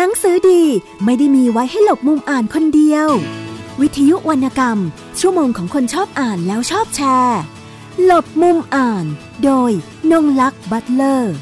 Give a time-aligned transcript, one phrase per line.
[0.00, 0.62] หนังสือดี
[1.04, 3.08] ไม่ได้มีไว้ให้หลบมุมอ่านคนเดียว
[3.80, 4.78] วิทยุวรรณกรรม
[5.20, 7.40] ชั่วโมงของคนชอบอ่านแล้วชอบแชร์
[8.04, 9.04] หลบมุมอ่าน
[9.44, 9.70] โดย
[10.10, 11.34] นงลักษ์บัตเลอร์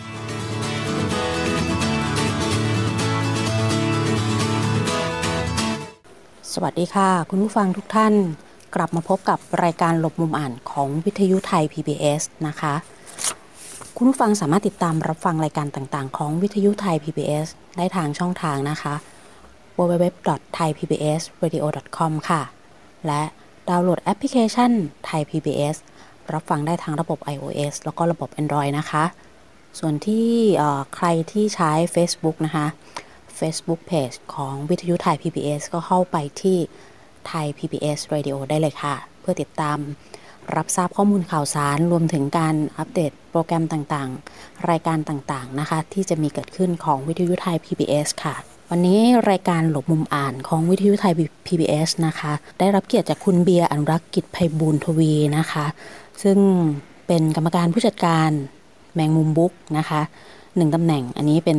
[6.53, 8.15] สวัสดีค่ะ คุณผู้ฟังทุกท่าน
[8.75, 12.75] กลับมาพบกับรายการหลบมุมอ่านของวิทยุไทย PBS นะคะ
[13.99, 17.47] คุณผู้ฟังสามารถติดตามรับฟังรายการต่างๆ ของวิทยุไทย PBS
[17.77, 18.95] ได้ทางช่องทางนะคะ
[19.77, 22.43] www.thaipbsradio.com ค่ะ
[23.07, 23.23] และ
[23.69, 24.73] ดาวน์โหลดแอปพลิเคชัน
[25.09, 25.77] Thai PBS
[26.35, 29.05] รับฟังได้ทั้งระบบ iOS แล้วก็ระบบ Android นะคะ
[29.79, 30.29] ส่วนที่
[30.95, 32.67] ใครที่ใช้ Facebook นะคะ
[33.39, 36.59] Facebook Page ของวิทยุไทย PBS ก็เข้าไปที่
[37.27, 39.79] ไทย PBS Radio ได้เลยค่ะ เพื่อติดตาม
[40.55, 48.35] รับทราบข้อมูลข่าวสาร รวมถึงการอัปเดตโปรแกรมต่างๆ รายการต่างๆนะคะ ที่จะมีเกิดขึ้นของวิทยุไทย PBS ค่ะ
[48.71, 51.13] วันนี้รายการหลบมุมอ่านของวิทยุไทย
[51.47, 55.67] PBS นะคะ ได้รับเกียรติจากคุณเบียร์อนุรักษ์กิจไพบูลทวีนะคะ
[56.23, 56.39] ซึ่ง
[57.07, 58.31] เป็นกรรมการผู้จัดการ
[58.95, 60.01] แมงมุมบุ๊กนะคะ
[60.57, 61.59] หนึ่งตำแหน่งอันนี้เป็น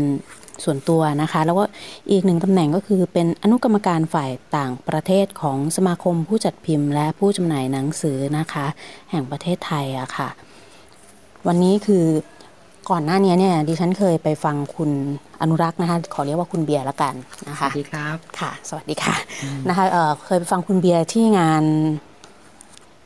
[0.64, 1.64] ส่วนตัวนะคะ แล้วก็
[2.12, 8.66] อีกหนึ่งตำแหน่งก็คือเป็นอนุกรรมการฝ่ายต่างประเทศของสมาคมผู้จัดพิมพ์และผู้จำหน่ายหนังสือนะคะ
[9.12, 10.30] แห่งประเทศไทยอะค่ะ
[11.48, 12.06] วันนี้คือ
[12.90, 14.92] ก่อนหน้านี้เนี่ยดิฉันเคยไปฟังคุณ
[15.42, 17.14] อนุรักษ์นะคะขอเรียกว่าคุณเบียร์ละกัน
[17.50, 19.16] นะคะสวัสดีครับค่ะ สวัสดีค่ะ
[19.70, 21.64] นะคะเคยไปฟังคุณเบียร์ที่งาน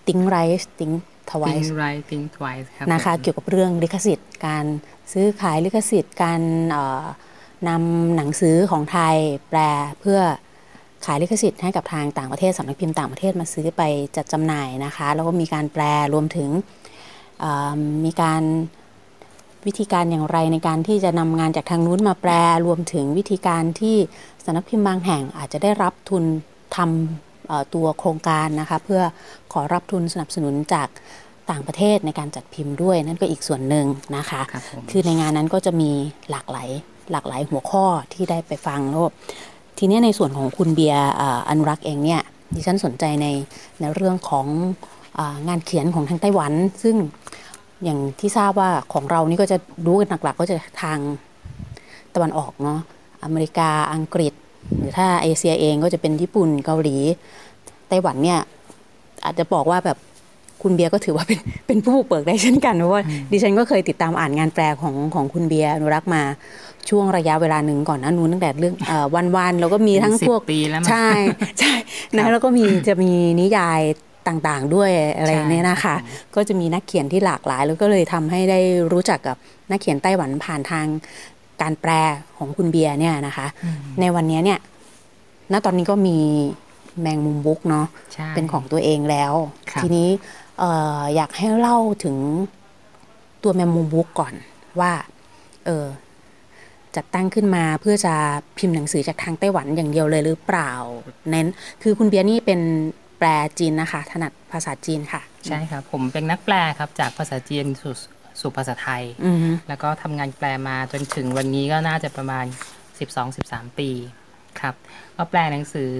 [0.07, 0.91] ติ้งไรส์ติ้ง
[1.29, 4.65] ทวาย Think Right Think Twice ครับนะคะเกี่ยวกับเรื่องลิขสิทธิ์ การ
[5.13, 6.41] ซื้อขายลิขสิทธิ์การ
[7.67, 9.15] นำหนังสือของไทย
[9.49, 9.59] แปล
[9.99, 10.19] เพื่อ
[11.05, 13.81] ขายลิขสิทธิ์ให้กับทางต่างประเทศสำนักพิมพ์ต่างประเทศมาซื้อไป
[14.15, 16.49] จัดจำหน่ายนะคะ แล้วก็มีการแปลรวมถึง
[18.05, 18.43] มีการ
[19.65, 22.31] วิธีการอย่างไรในการที่จะนำงานจากทางนู้นมาแปล
[22.65, 23.97] รวมถึงวิธีการที่
[24.45, 26.23] สำนักพิมพ์บางแห่งอาจจะได้รับทุน
[26.75, 29.01] ทำตัวโครงการนะคะเพื่อ
[29.53, 30.89] ขอรับทุนสนับสนุนจาก
[31.51, 33.85] ต่างประเทศในการจัดพิมพ์ด้วยนั่นก็อีกส่วนหนึ่ง
[34.17, 35.91] นะคะคคคือในงานนั้นก็จะมี
[36.31, 36.69] หลากหลาย
[37.11, 39.05] หลากหลายหัวข้อที่ได้ไปฟังแล้ว
[39.77, 41.09] ทีนี้ในส่วนของคุณเบียร์
[41.49, 42.21] อนุรักษ์เองเนี่ย
[42.55, 43.27] ดิฉันสนใจใน
[43.79, 44.47] ในเรื่องของ
[45.19, 46.95] องานเขียนของทางไต้หวัน ซึ่ง
[47.83, 50.99] อย่างที่ทราบว่าของเรานี่ก็จะรู้กันหลักๆ ก็จะทาง
[52.15, 52.79] ตะวันออกเนาะ
[53.23, 54.33] อเมริกาอังกฤษ
[54.77, 56.97] หรือถ้าเอเชียเองก็จะเป็นญี่ปุ่นเกาหลี
[57.89, 58.39] ไต้หวันเนี่ย
[59.25, 59.97] อาจจะบอกว่าแบบ
[60.61, 63.01] คุณเบียร์ก็ถือว่าเป็นเป็นผู้เปิดได้เช่นกันเพราะว่า
[63.31, 66.23] ดิฉันก็เคยติดตามอ่านงานแปลของของคุณเบียร์อนุรักษ์มา
[66.89, 68.75] ช่วงระยะเวลาหนึ่งก่อนนั้นนู้นตั้งแต่เรื่อง
[69.15, 70.41] วันวันแล้วก็มีทั้งพวก
[70.89, 71.07] ใช่
[71.59, 71.73] ใช่
[72.17, 73.11] นะแล้วก็มีจะมี
[73.41, 73.81] นิยาย
[74.27, 75.95] ต่างๆ ด้วยอะไรเนี่ยนะคะ
[76.35, 78.59] ก็จะมีนักเขียนที่หลากหลาย แล้วก็เลยทำให้ได้
[78.93, 79.37] รู้จักกับ
[79.71, 80.85] นักเขียนไต้หวันผ่านทาง
[81.61, 81.91] การแปล
[82.37, 83.47] ของคุณเบียร์เนี่ยนะคะ
[83.99, 84.59] ในวันนี้เนี่ย
[85.51, 86.17] ณตอนนี้ก็มี
[87.01, 87.85] แมงมุมบุ๊กเนาะ
[88.35, 89.33] เป็นของตัวเองแล้ว
[89.83, 90.09] ทีนี้
[91.15, 92.15] อยากให้เล่าถึง
[93.43, 94.33] ตัวแมงมุมบุ๊กก่อน
[94.79, 94.91] ว่า
[95.65, 95.85] เออ
[96.95, 98.13] จัดตั้งขึ้นมาเพื่อจะ
[98.57, 100.71] พิมพ์หนังสือจากทางไต้หวันอย่างเดียวเลยหรือเปล่า
[101.29, 101.47] เน้น
[101.83, 102.59] คือคุณเบียร์นี่เป็น
[103.19, 103.27] แปล
[103.59, 107.93] จีนนะคะ ถนัดภาษาจีนค่ะ ใช่ครับ ผมเป็นนักแปลครับ จากภาษาจีนสู่
[108.41, 109.03] สู่ภาษาไทย
[109.67, 112.45] แล้วก็ทำงานแปลมาจนถึงวันนี้ก็น่าจะประมาณ
[113.11, 113.89] 12-13 ปี
[114.59, 114.75] ครับ
[115.17, 115.93] ก็แปลหนังสือ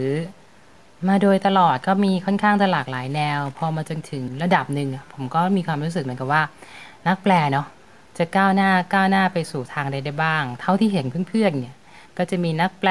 [1.08, 6.42] มาโดยตลอดก็มีค่อนข้างตหลากหลายแนว พอมาจนถึงระดับหนึ่งผมก็มีความรู้สึกเหมือนกับว่า
[7.08, 7.68] นักแปลเนาะ
[8.18, 11.76] จะก้าวหน้าก้าวหน้าไปสู่ทางใดได้บ้าง เท่าที่เห็นเพื่อนๆเนี่ย
[12.18, 12.90] ก็จะมีนักแปล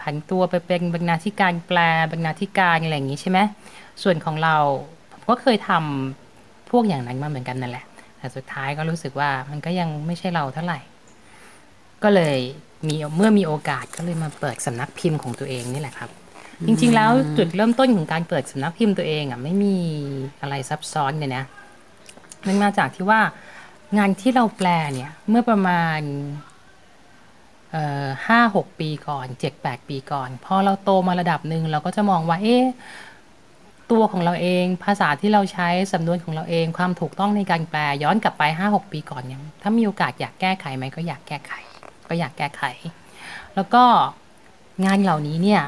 [0.00, 1.78] ผันตัวไปเป็นบรรณาธิการแปล
[2.12, 3.38] บรรณาธิการอะไรอย่างนี้ใช่ไหม
[4.02, 4.56] ส่วนของเรา
[5.28, 7.84] ก็เคยทำพวกอย่างนั้นมาเหมือนกันนั่นแหละ
[8.18, 10.80] แต่สุดท้ายก็รู้สึกว่ามันก็ยังไม่ใช่เราเท่าไหร่
[12.02, 12.38] ก็เลย
[12.86, 16.10] มีเมื่อมีโอกาสก็เลยมาเปิดสำนักพิมพ์ของตัวเองนี่แหละครับ
[16.66, 19.76] จริง ๆ แล้วจุดเริ่มต้นของการเปิดสำนักพิมพ์ตัวเองอะไม่มี
[20.40, 21.44] อะไรซับซ้อนเลยนะ
[22.46, 23.20] มันมาจากที่ว่า
[23.96, 26.00] งานที่เราแปลเนี่ย เมื่อประมาณ
[28.26, 32.64] ห้าหกปีก่อนเจ็ดแปดปีก่อนพอเราโตมาระดับหนึ่งเราก็จะมองว่า เอ๊ะ
[33.90, 41.52] ตัวของเราเอง ภาษาที่เราใช้สำนวนของเราเอง ความถูกต้องในการแปลย้อนกลับไปห้าหกปีก่อนเนี่ยถ้ามีโอกาสอยากแก้ไขไหมก็อยากแก้ไข
[42.08, 42.62] ก็อยากแก้ไข
[43.54, 43.84] แล้วก็
[44.84, 45.62] งานเหล่านี้เนี่ย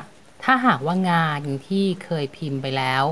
[0.45, 3.03] ถ้าหากว่างานที่เคยพิมพ์ไปแล้ว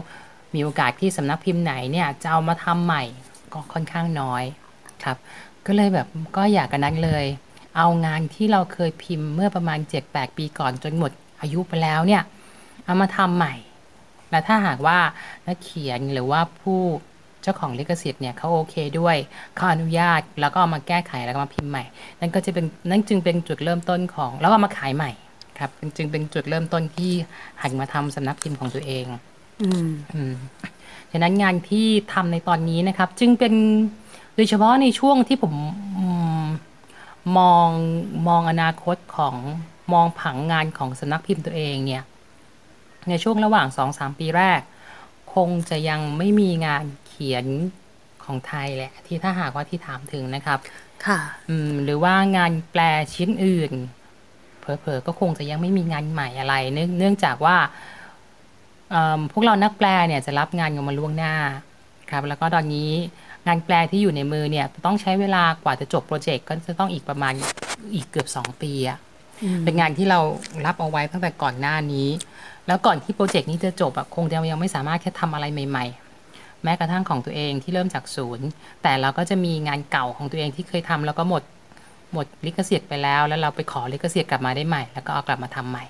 [0.54, 3.04] มีโอกาสที่สำนักพิมพ์ไหนเนี่ยจะเอามาทำใหม่
[3.52, 4.44] ก็ค่อนข้างน้อย
[5.04, 5.16] ครับ
[5.66, 6.06] ก็เลยแบบ
[6.36, 7.24] ก็อยากกันนั้นเลย
[7.76, 12.22] เอางานที่เราเคยพิมพ์เมื่อประมาณ 7-8 ปีก่อนจนหมดอายุไปแล้วเนี่ย
[12.84, 13.54] เอามาทำใหม่
[14.30, 14.98] และถ้าหากว่า
[15.46, 16.80] นักเขียนหรือว่าผู้
[17.42, 19.16] เจ้าของลิขสิทธิ์เนี่ยเขาโอเคด้วย
[19.54, 21.84] เขาอนุญาตแล้วก็เอามาแก้ไขแล้วก็มาพิมพ์ใหม่
[22.20, 25.10] นั่นก็จะเป็นนั่นจึงเป็นจุดเริ่มต้นของ แล้วก็มาขายใหม่
[25.58, 27.12] ครับจึงเป็นจุดเริ่มต้นที่
[27.62, 29.04] หันมาทำสำนักพิมพ์ของตัวเอง
[29.62, 30.34] อืมอืม
[31.12, 33.54] ฉะนั้นงานที่ทำในตอนนี้นะครับ จึงเป็น
[34.34, 35.54] โดยเฉพาะในช่วงที่ผม
[35.98, 36.00] อ
[36.44, 36.46] ม
[37.38, 37.68] มอง
[38.28, 39.36] มองอนาคตของ
[39.92, 42.04] มองผังงานของสำนักพิมพ์ตัวเองเนี่ย
[43.08, 44.60] ในช่วงระหว่างสองสามปีแรก
[45.34, 47.46] คงจะยังไม่มีงานเขียน
[48.24, 50.58] ของไทยแหละ ที่ถ้าหากว่าที่ถามถึงนะครับ
[51.06, 52.80] ค่ะอืมหรือว่างานแปล
[53.14, 53.72] ชิ้นอื่น
[54.60, 57.56] เผลอๆก็คงจะยังไม่มีงานใหม่อะไร เนื่องเนื่องจากว่า
[58.90, 61.34] เอิ่มพวกเรานักแปลเนี่ยจะรับงานกันมาล่วงหน้า
[62.10, 62.90] ครับ แล้วก็ตอนนี้
[63.46, 67.32] งานแปลที่อยู่ในมือเนี่ยต้องใช้เวลากว่าจะจบโปรเจกต์ก็จะต้องอีกประมาณ
[67.94, 68.98] อีกเกือบสองปีอะ
[69.64, 70.20] เป็นงานที่เรา
[70.66, 72.08] รับเอาไว้ตั้งแต่ก่อนหน้านี้
[72.66, 75.86] แล้วก่อนที่โปรเจกต์นี้จะจบอะคงจะยังไม่สามารถแค่ทำอะไรใหม่
[76.24, 78.46] ๆ แม้กระทั่งของตัวเองที่เริ่มจากศูนย์
[78.82, 81.42] แต่เราก็จะมีงานเก่าของตัวเองที่เคยทำแล้วก็หมด
[82.12, 85.84] หมดลิขสิทธิ์ไปแล้ว แล้วเราไปขอลิขสิทธิ์กลับมาได้ใหม่ แล้วก็เอากลับมาทำใหม่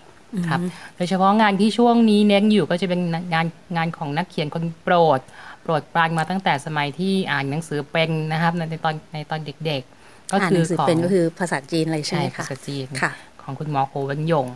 [0.49, 0.61] ครับ
[0.97, 3.01] โดยเฉพาะงานที่ช่วงนี้เน้นอยู่ก็จะเป็น
[3.35, 3.47] งาน
[3.77, 5.21] งานของนักเขียนคนโปรด
[5.65, 13.13] โปรดปรานมาตั้งแต่สมัยที่อ่านหนังสือเป็นนะครับ ในตอนในตอนเด็กๆ ก็อ่านคืหนัองสือของเป็นก็คือภาษาจีนเลยใช่ใช่ไหมภาคะษาจีนค่ะ
[13.43, 14.47] ของคุณหมอโคเวนยง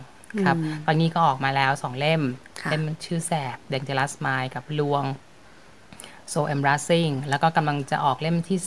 [0.45, 2.21] ครับ ตอนนี้ก็ออกมาแล้วสองเล่ม
[2.61, 5.03] ค่ะเล่มชื่อแสบ Dangerous Mind กับลวง
[6.33, 8.59] So Embarrassing แล้วก็กำลังจะออกเล่มที่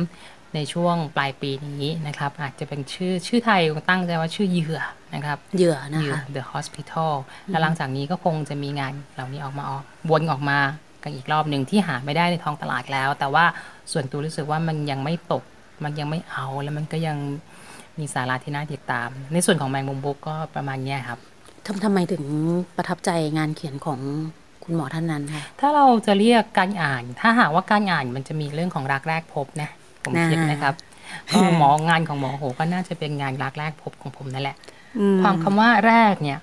[0.00, 4.80] 3ในช่วงปลายปีนี้นะครับ อาจจะเป็นชื่อชื่อไทยตั้งใจว่าชื่อเหยื่อ
[5.14, 7.12] นะครับเหยื่อนะเหยื่อคะ The Hospital
[7.46, 10.58] แล้วหลังจากนี้ก็คงจะมีงานเหล่านี้ออกมาออกวนออกมา
[11.06, 13.44] กันอีกรอบหนึ่งที่หาไม่ได้ในท้องตลาดแล้ว แต่ว่า
[13.92, 15.42] ส่วนตัวรู้สึกว่ามันยังไม่ตก
[15.84, 17.16] มันยังไม่เอาแล้วมันก็ยัง
[17.98, 21.18] มีสาระที่น่าติดตาม ในส่วนของแมงมุมบุ๊กก็ประมาณเนี้ยครับ
[21.66, 22.24] ทำทำไมถึง
[22.76, 24.00] ประทับใจงานเขียนของ
[24.64, 29.68] คุณหมอท่านนั้นคะถ้าเราจะเรียกการอ่าน ถ้าหากว่าการอ่านมันจะมีเรื่องของรักแรกพบนะ
[30.04, 30.74] ผมคิดอ่านนะครับ
[31.30, 34.56] ก็หมองานของหมอโหก็น่าจะเป็นงานรักแรกพบของผมนั่นแหละ
[35.22, 36.38] ความคำว่าแรกเนี่ย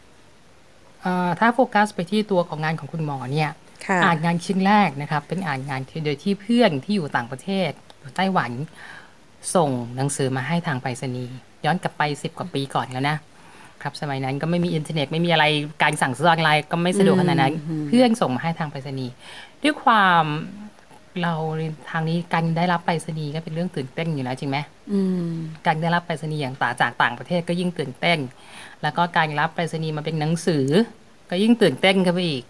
[1.02, 3.56] เอ่อถ้าโฟกัสไปที่ตัวของงานของคุณหมอเนี่ยค่ะ
[4.04, 8.52] อ่านงานชิ้นแรกนะครับ เป็นอ่านงานที่โดยที่เพื่อนที่อยู่ต่างประเทศอยู่ไต้หวัน
[9.56, 11.36] ส่งหนังสือมาให้ทางไปรษณีย์
[11.66, 13.18] ย้อนกลับไปสิบกว่าปีก่อนแล้วนะ
[13.82, 15.46] ครับสมัยนั้นก็ไม่มีอินเทอร์เน็ตไม่มีอะไร
[15.84, 17.54] การสั่งซื้อออนไลน์ก็ไม่สะดวกขนาดนั้น
[17.88, 19.14] เพื่อนส่งมาให้ทางไปรษณีย์
[19.64, 20.26] ด้วยความ
[21.22, 21.34] เรา
[21.90, 24.58] ทางนี้การได้รับไปรษณีย์ก็เป็นเรื่องตื่นเต้นอยู่แล้วจริงไหม
[24.94, 25.32] อืม
[25.66, 28.20] การได้รับไปรษณีย์อย่างต่างจากต่างประเทศก็ยิ่งตื่นเต้น
[28.82, 30.66] แล้วก็การรับไปรษณีย์มาเป็นหนังสือ
[31.30, 32.44] ก็ยิ่งตื่นเต้นขึ้นไปอีก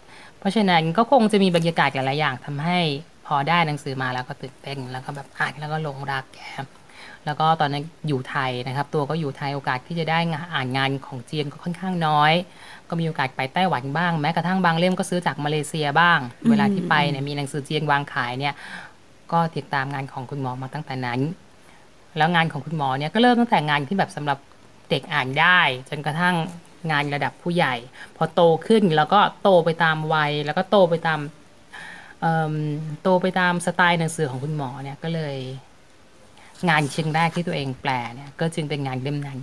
[0.44, 2.78] เพราะฉะนั้นก็คงจะมีบรรยากาศหลายๆอย่างทำให้
[3.26, 6.38] พอได้หนังสือมาแล้วก็ตื่นเต้นแล้วก็แบบอ่านแล้วก็หลงรักแก
[7.24, 12.32] แล้วก็ตอนนั้นอยู่ไทยนะครับ ตัวก็อยู่ไทยโอกาสที่จะได้งานอ่านงานของจีนก็ค่อนข้างน้อย
[12.88, 16.18] ก็มีโอกาสไปไต้หวันบ้างแม้กระทั่งบางเล่มก็ซื้อจากมาเลเซียบ้าง
[16.50, 18.54] เวลาที่ไปเนี่ยมีหนังสือจีนวางขายเนี่ย
[19.32, 21.20] ก็ติดตามงานของคุณหมอมาตั้งแต่นั้น
[22.16, 24.38] แล้วงานของคุณหมอเนี่ยก็เริ่มตั้งแต่งานที่แบบสำหรับ
[24.90, 26.34] เด็กอ่านได้ จนกระทั่ง
[26.90, 27.74] งานระดับผู้ใหญ่
[28.16, 31.20] พอโตขึ้นแล้วก็โตไปตามวัย แล้วก็โตไปตาม
[32.20, 32.54] เอิ่ม
[33.02, 35.36] โตไปตามสไตล์หนังสือของคุณหมอเนี่ยก็เลย
[36.68, 39.38] งานชิ้นแรกที่ตัวเองแปลเนี่ย ก็จึงเป็นงานเล่มนั้น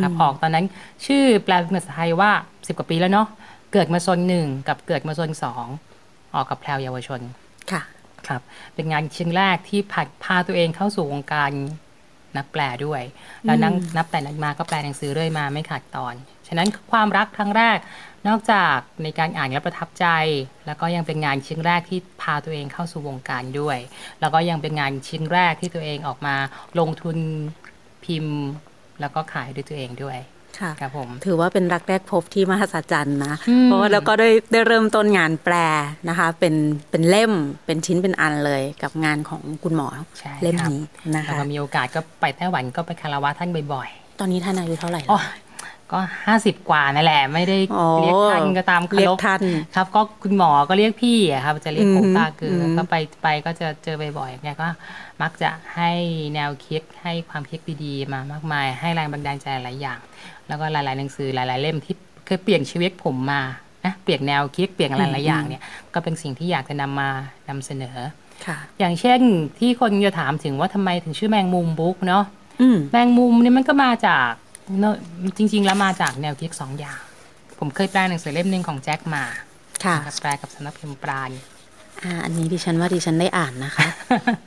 [0.00, 0.66] ครับออกตอนนั้น
[1.06, 2.30] ชื่อแปลเป็นภาษาไทยว่า
[2.66, 3.28] สิบกว่าปีแล้วเนาะ
[3.72, 5.66] เกิดมาโซนหนึ่งกับเกิดมาโซนสอง
[6.34, 7.20] ออกกับแพรวเยาวชน
[7.72, 7.82] ค่ะ
[8.26, 8.40] ครับ
[8.74, 11.50] เป็นงานชิ้นแรกที่พาพาตัวเองเข้าสู่วงการ
[12.36, 13.02] นักแปลด้วย
[13.44, 16.14] แล้วนังนับแต่นั้นมาก็แปลหนังสือเรื่อยมาไม่ขาดตอน
[16.48, 17.78] ฉะนั้นความรักครั้งแรก
[18.28, 20.06] นอกจากในการอ่านและประทับใจ
[20.66, 23.78] แล้วก็ยังเป็นงานชิ้นแรกที่พาตัวเองเข้าสู่วงการด้วย
[24.20, 26.34] แล้วก็ยังเป็นงานชิ้นแรกที่ตัวเองออกมา
[26.78, 27.16] ลงทุน
[28.04, 28.38] พิมพ์
[29.00, 30.18] แล้วก็ขายด้วยตัวเองด้วย
[30.60, 35.54] ค่ะครับผมถือว่าเป็นรักแรกพบที่มหัศจรรย์นะอืมเพราะว่าแล้วก็ได้ได้เริ่มต้นงานแปล
[36.08, 36.54] นะคะ เป็น
[36.90, 37.32] เป็นเล่ม
[37.66, 39.88] เป็นชิ้นเป็นอันเลยกับงานของคุณหมอ
[40.18, 40.84] ใช่เล่มครับนี้
[41.14, 43.88] นะแล้วคะก็มีโอกาสก็ไปไต้หวันก็ไปคารวะท่านบ่อย
[44.20, 45.20] ตอนนี้ท่านอายุเท่าไหร่ๆอ๋อ
[45.92, 49.40] ก็ห้าสิบกว่านั่นแหละ ไม่ได้อ๋อเรียกท่านก็ตามเคาเรียรกพท่าน
[49.74, 54.68] ครับ ก็คุณหมอก็เรียกพี่อะครับ จะเรียกอืมโคตาคืออมก็ไปไปก็จะเจอบ่อยๆแกก็
[55.22, 55.90] มักจะให้
[56.34, 59.98] แนวคิดให้ความคิดดีๆมามากมาย ให้แรงบันดาลใจหลายอย่าง
[60.48, 61.94] แล้วก็หลายๆหนังสือหลาย ๆ เล่มที่
[62.26, 63.42] เคยเปลี่ยนชีวิตผมมา
[63.84, 65.62] นะเปลี่ยนแนวคิดเปลี่ยนอะไรหลายอย่างเนี่ย
[65.94, 67.08] ก็เป็นสิ่งที่อยากจะนำมา
[67.48, 67.96] นำเสนอ
[68.46, 69.20] ค่ะอย่างเช่น
[69.58, 72.24] ที่คนจะถามถึงว่าทำไมถึงชื่อแมงมุมบุ๊กเนาะ
[72.60, 74.45] อืมแมงมุมเนี่ยมันก็มาจากเนอะ
[75.38, 77.00] จริง ๆ แล้วมาจากแนวคิดสองอย่าง
[77.58, 79.24] ผมเคยแปลหนังสือเล่มหนึ่งของแจ็คหมา
[79.84, 81.30] ค่ะนะครับแปลกับสำนักพิมพ์ปราณ
[82.02, 83.88] อ่าอันนี้ดิฉันว่าดิฉันได้อ่านนะคะ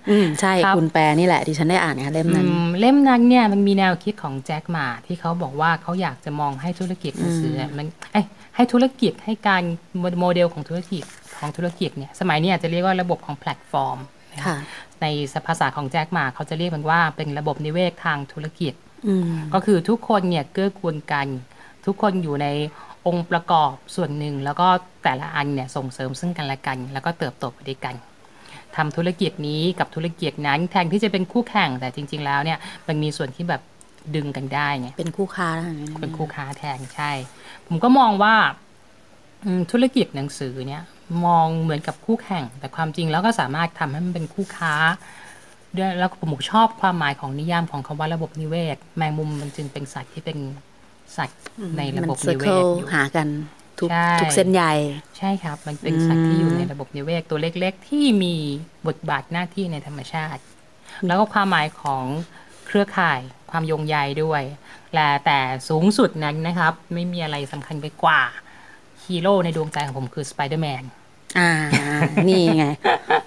[0.09, 9.63] อืมใช่ครับคุณแปลนี่แหละดิฉันได้อ่านค่ะเล่มนั้นอืมเล่มนั้นเนี่ยมันมีแนวคิดของแจ็คหมาที่เขาบอกว่าเขาอยากจะมองให้ธุรกิจหนังสืออมันเอ้ยให้ธุรกิจให้การ
[10.19, 11.03] โมเดลของธุรกิจ
[11.39, 13.97] ของธุรกิจเนี่ยสมัยนี้อาจจะเรียกว่าระบบของแพลตฟอร์ม
[14.33, 14.57] นะค่ะ
[15.01, 15.05] ใน
[15.47, 18.88] ภาษาของแจ็คหมาเขาจะเรียกมันว่าเป็นระบบนิเวศทางธุรกิจอืม
[19.53, 21.27] ก็คือทุกคนเนี่ยเกื้อกูลกัน
[21.85, 22.47] ทุกคนอยู่ใน
[23.07, 24.67] องค์ประกอบส่วนหนึ่ง แล้วก็
[25.03, 27.95] แต่ละอันเนี่ยส่งเสริมซึ่งกันและกัน แล้วก็เติบโตไปด้วยกัน
[28.75, 33.61] ทำธุรกิจนี้กับธุรกิจนั้นแทนที่จะเป็นคู่แข่งแต่จริง ๆ แล้วเนี่ยมันมีส่วนที่แบบ
[34.15, 35.49] ดึงกันได้ไงเป็นคู่ค้า
[36.01, 37.11] เป็นคู่ค้าแทนใช่
[37.67, 38.35] ผมก็มองว่า
[39.71, 40.83] ธุรกิจหนังสือเนี่ย
[41.25, 44.97] มองเหมือนกับคู่แข่ง แต่ความจริงแล้วก็สามารถทำให้มันเป็นคู่ค้าด้วย
[45.99, 50.37] แล้วผมชอบความหมายของนิยามของคำว่าระบบนิเวศ แมงมุมมันจึงเป็นสัตว์ที่เป็น
[51.17, 51.39] สัตว์
[51.77, 53.27] ในระบบนิเวศอยู่หากัน
[53.79, 53.89] ทุก
[54.21, 54.63] ทุกเส้นใย
[55.17, 58.35] ใช่ครับ มันเป็นสัตว์ที่อยู่ในระบบนิเวศตัวเล็ก ๆ ที่มี
[58.87, 60.41] บทบาทหน้าที่ในธรรมชาติ
[61.07, 62.05] แล้วก็ความหมายของ
[62.67, 63.19] เครือข่าย
[63.51, 64.43] ความโยงใยด้วย
[64.93, 68.21] และแต่สูงสุดนั้นนะครับ ไม่มีอะไรสำคัญไปกว่า
[69.03, 70.83] ฮีโร่ในดวงใจของผมคือสไปเดอร์แมน
[71.37, 71.51] อ่า
[72.29, 72.65] นี่ไง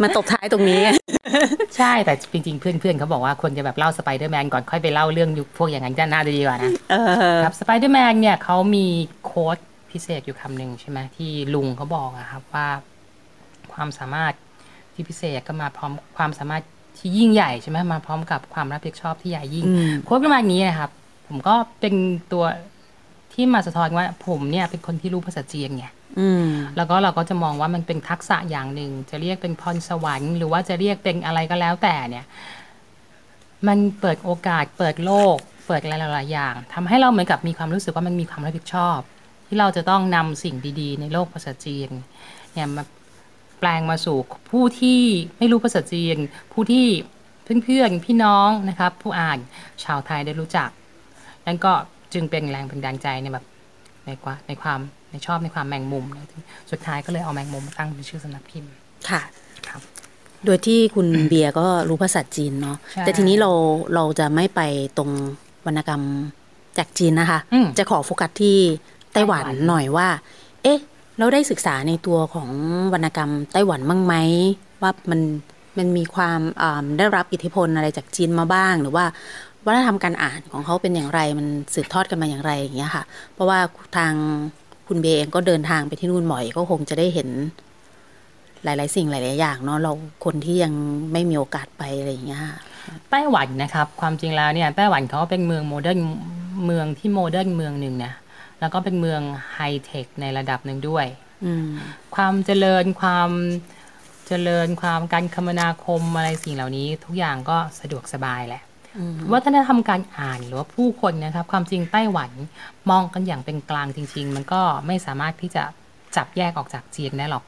[0.02, 0.80] มาตกท้ายตรงนี้
[1.76, 6.70] ใช่แต่จริงๆ เพื่อนๆเขาบอกว่าควรจะแบบเล่าสไปเดอร์แมนก่อนค่อยไปเล่าเรื่องยุคพวกอย่างนั้นจะน่าจะดีกว่านะ
[7.44, 8.86] ครับสไปเดอร์แมนเนี่ยเขามี
[9.24, 9.56] quote
[9.90, 12.68] พิเศษอยู่คำหนึ่งใช่ไหมที่ลุงเขาบอกอะครับว่า
[13.72, 14.32] ความสามารถ
[14.94, 16.62] ที่พิเศษก็มาพร้อมความสามารถ
[16.98, 19.64] ที่ยิ่งใหญ่ใช่ไหมมาพร้อมกับความรับผิดชอบที่ใหญ่ยิ่ง
[20.04, 20.90] โค้ดประมาณนี้นะครับ
[21.28, 21.94] ผมก็เป็น
[22.32, 22.44] ตัว
[23.32, 25.86] ที่มาสะท้อนว่าผมเนี่ยเป็นคนที่รู้ภาษาจีนไง
[26.76, 32.26] แล้วก็เราก็จะมองว่ามันเป็นทักษะอย่างหนึ่ง จะเรียกเป็นพรสวรรค์หรือว่าจะเรียกเป็นอะไรก็แล้วแต่เนี่ย
[33.68, 38.98] มันเปิดโอกาสเปิดโลก เปิดอะไรหลายๆอย่างทำให้เราเหมือนกับมีความรู้สึกว่ามันมีความรับผิดชอบ
[39.46, 41.88] ที่เราจะต้องนำสิ่งดี ๆ ในโลกภาษาจีน
[42.52, 42.84] เนี่ยมา
[43.58, 44.18] แปลงมาสู่
[44.50, 45.00] ผู้ที่
[45.38, 46.16] ไม่รู้ภาษาจีน
[46.52, 46.86] ผู้ที่
[47.64, 49.38] เพื่อนๆพี่น้องนะครับ ผู้อ่าน
[49.84, 50.68] ชาวไทยได้รู้จัก
[51.46, 51.72] นั่นก็
[52.12, 53.44] จึงเป็นแรงเป็นดันใจในแบบ
[54.06, 54.80] ในกว่าในความ
[55.26, 56.04] ชอบในความแมงมุม
[56.70, 58.70] สุดท้ายก็เลยเอาแมงมุมมาตั้งเป็นชื่อสำนักพิมพ์
[59.10, 59.22] ค่ะ
[59.68, 59.80] ครับ
[60.44, 63.50] โดยที่คุณเบียร์ก็รู้ภาษาจีนเนาะแต่ทีนี้เรา
[63.94, 64.60] เราจะไม่ไป
[64.98, 65.10] ตรง
[65.66, 66.02] วรรณกรรม
[66.78, 67.38] จากจีนนะคะ
[67.78, 68.56] จะขอโฟกัสที่
[69.12, 70.08] ไต้หวันหน่อยว่า
[70.62, 70.78] เอ๊ะ
[71.18, 72.50] เราได้ศึกษาในตัวของ
[72.92, 74.14] วรรณกรรมไต้หวันบ้างไหม
[74.82, 75.20] ว่ามัน
[75.78, 76.40] มันมีความ
[76.98, 79.04] ได้รับอิทธิพลอะไรจากจีนมาบ้าง หรือว่า
[79.66, 83.04] วัฒนธรรมการอ่านของเขาเป็นอย่างไรมันสืบทอดกันมาอย่างไรอย่างเงี้ยค่ะ
[83.34, 83.58] เพราะว่า
[83.96, 84.12] ทาง
[84.94, 87.28] คุณเบเองก็เดินทางไปที่นู่นบ่อยก็คงจะได้เห็น
[88.64, 89.92] หลาย ๆ สิ่งหลาย ๆ อย่างเนาะเรา
[90.24, 90.72] คนที่ยัง
[91.12, 92.42] ไม่มีโอกาสไปอะไรอย่างเงี้ย
[93.10, 96.00] ไต้หวันนะครับ ความจริงแล้วเนี่ยไต้หวันเขาเป็นเมือง modern
[96.66, 98.12] เมืองที่ modern เมืองหนึ่งนะ
[98.60, 99.20] แล้วก็เป็นเมือง
[99.54, 101.06] ไฮเทคในระดับหนึ่งด้วย
[102.14, 103.30] ความเจริญความ
[104.26, 108.62] เจริญความการคมนาคมอะไรสิ่งเหล่านี้ ทุกอย่างก็สะดวกสบายแหละ
[109.32, 112.30] วัฒนธรรมการอ่านหรือว่าผู้คนนะครับ ความจริงไต้หวัน
[112.90, 115.64] มองกันอย่างเป็นกลางจริง ๆ มันก็ไม่สามารถที่จะ
[116.16, 117.44] จับแยกออกจากจีนได้หรอก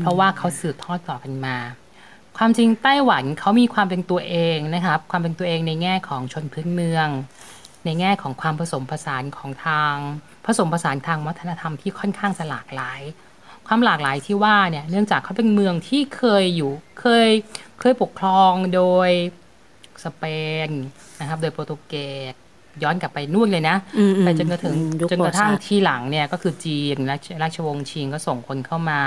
[0.00, 1.56] เพราะว่าเขาสืบทอดต่อกันมา
[2.38, 7.08] ความจริงไต้หวันเขามีความเป็นตัวเองนะครับ ความเป็นตัวเองในแง่ของชนพื้นเมือง
[7.84, 9.94] ในแง่ของความผสมผสานของทาง
[10.46, 13.00] ผสมผสานทางวัฒนธรรมที่ค่อนข้างจะหลากหลาย
[13.66, 17.28] ความหลากหลายที่ว่าเนี่ยเนื่องจากเขาเป็นเมืองที่เคยอยู่เคย
[17.80, 19.10] เคยปกครองโดย
[20.04, 20.24] สเป
[20.66, 20.68] น
[21.20, 21.94] นะครับ โดยโปรตุเก
[22.32, 22.34] ส
[22.82, 23.76] ย้อนกลับไปนู่นเลยนะ
[24.20, 24.76] ไปจนกระถึง
[25.10, 29.02] จนกระทั่งที่หลังเนี่ยก็คือจีนและราชวงศ์ชิงก็ส่งคนเข้ามา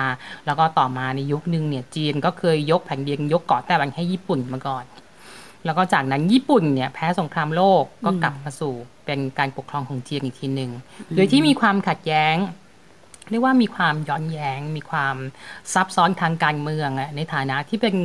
[0.45, 4.85] แล้วก็ต่อมาในยุคนึงเนี่ยจีนก็เคยยกแผ่นดินยกเกาะแต่บันให้ญี่ปุ่นมาก่อน
[5.65, 8.73] แล้วก็จากนั้นญี่ปุ่นเนี่ยแพ้สงครามโลกก็กลับมาสู่
[9.05, 10.71] เป็นการปกครองของจีนอีกทีหนึ่ง
[11.15, 12.35] โดยที่มีความขัดแย้ง
[13.29, 15.15] เรียกว่ามีความย้อนแย้ง มีความ
[15.73, 17.95] ซับซ้อนทางการเมืองในฐานะที่เป็น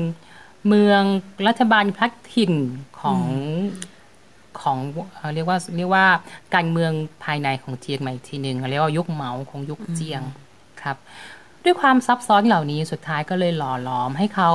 [0.68, 1.02] เมือง
[1.46, 2.54] รัฐบาลพักถิ่น
[3.00, 3.20] ของ
[4.60, 4.78] ของ
[5.34, 6.06] เรียกว่าเรียกว่า
[6.54, 6.92] การเมือง
[7.24, 10.22] ภายในของเจียงใหม่ทีหนึ่งเรียกว่ายุคเหมาของยุคเจียง
[10.82, 10.96] ครับ
[11.64, 14.52] ด้วยความซับซ้อนเหล่านี้สุดท้ายก็เลยหล่อหลอมให้เขา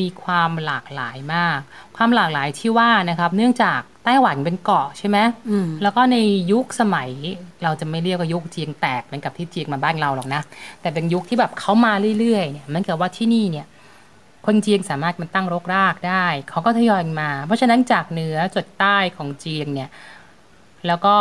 [0.00, 1.58] มีความหลากหลายมาก
[1.96, 5.18] ความหลากหลายที่ว่านะครับ เนื่องจากไต้หวันเป็นเกาะใช่ไหม
[5.82, 6.16] แล้วก็ใน
[6.52, 7.10] ยุคสมัย
[7.62, 10.42] เราจะไม่เรียกว่ายุคเจียงแตกเหมือนกับที่เจียงมาบ้านเราหรอกนะ
[10.80, 13.66] แต่เป็นยุคที่แบบเขามาเรื่อยๆเนี่ยมันเกิดว่าที่นี่เนี่ย
[14.46, 19.90] คนจีนสามารถมันตั้งรกรากได้ เขาก็ทยอยมา เพราะฉะนั้นจากเหนือจดใต้ของจีนเนี่ย
[20.86, 21.16] แล้วก็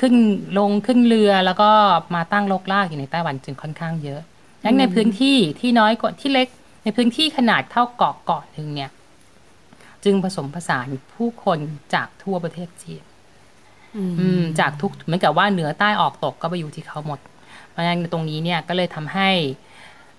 [0.00, 0.14] ขึ้น
[0.58, 1.70] ลงขึ้นเรือแล้วก็
[2.14, 4.20] มาตั้งรกรากอยู่ในไต้หวันจึงค่อนข้างเยอะ
[4.64, 6.48] ดังในพื้นที่ที่น้อยกว่าที่เล็ก
[6.84, 8.90] ในพื้นที่ขนาดเท่าเกาะเกาะหนึ่งเนี่ย
[10.04, 11.58] จึงผสมผสานผู้คน
[11.94, 13.02] จากทั่วประเทศจีน
[14.60, 17.20] จากทุกเหมือนกับว่าเหนือใต้ออกตกก็ไปอยู่ที่เขาหมด
[17.68, 19.30] เพราะฉะนั้นตรงนี้เนี่ยก็เลยทำให้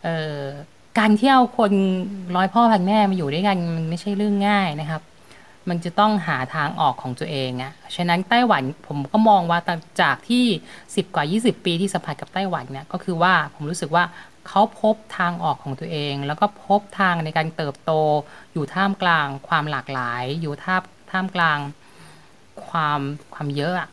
[0.04, 0.38] เออ
[0.98, 1.74] การที่เอาคน
[2.36, 5.02] ร้อยพ่อพันแม่มาอยู่ด้วยกันมันไม่ใช่เรื่องง่ายนะครับ
[5.70, 9.60] มันจะต้องหาทางออกของตัวเองอะ่ะฉะนั้นไต้หวันผมก็มองว่า
[10.02, 10.46] จากที่
[10.96, 14.04] สิบกว่า 20 ปีที่สัมผัสกับไต้หวันเนี่ยก็คือว่าผมรู้สึกว่า
[14.48, 17.92] เขาพบทางออกของตัวเอง แล้วก็พบทางในการเติบโต
[18.54, 20.76] อยู่ท่ามกลางความหลากหลาย อยู่ท่า
[21.12, 21.60] ท่ามกลาง
[22.68, 23.00] ความ
[23.34, 23.90] ความเยอะอะ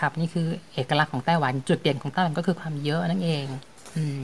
[0.00, 3.46] ครับนี่คือเอกลักษณ์ของไต้หวันจุดเด่นของไต้หวันก็คือความเยอะนั่นเอง
[3.96, 4.18] อืม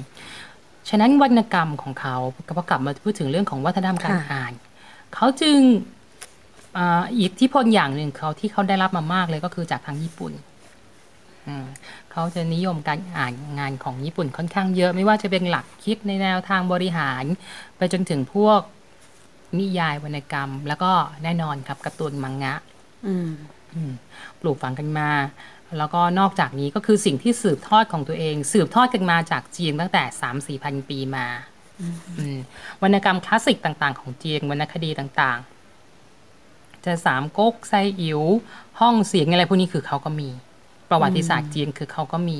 [0.89, 2.17] ฉะนั้นวรรณกรรมของเขา
[2.59, 4.53] ก็กลับมาพูดถึงเรื่องของวัฒนธรรมการอ่าน
[5.15, 5.59] เขาจึง
[7.19, 10.33] อิทธิพลอย่างหนึ่งเขาที่เขาได้รับมามากเลยก็คือจากทางญี่ปุ่น
[12.13, 17.25] เขาจะนิยมการอ่านงานของญี่ปุ่นค่อนข้างเยอะ ไม่ว่าจะเป็นหลักคิดในแนวทางบริหาร
[17.77, 18.61] ไปจนถึงพวก
[19.59, 22.55] นิยายวรรณกรรม แล้วก็แน่นอนครับการ์ตูนมังงะ
[24.41, 25.09] ปลูกฝังกันมา
[25.79, 31.27] แล้วก็นอกจากนี้ก็คือสิ่งที่สืบทอดของตัวเอง สืบทอดกันมาจากจีนตั้งแต่สามสี่พันปีมา
[32.83, 38.21] วรรณกรรมคลาสสิกต่างๆ ของจีนวรรณคดีต่างๆ จะสามก๊กไซอิ๋ว
[38.81, 40.29] ห้องเสียงอะไรพวกนี้คือเขาก็มี
[40.91, 42.39] ประวัติศาสตร์จีนคือเขาก็มี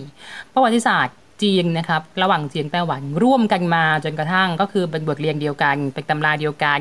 [0.53, 6.81] ประวัติศาสตร์จีนนะครับ ระหว่างจีนไต้หวันร่วมกันมาจนกระทั่งก็คือเป็นบทเรียนเดียวกัน เป็นตำราเดียวกัน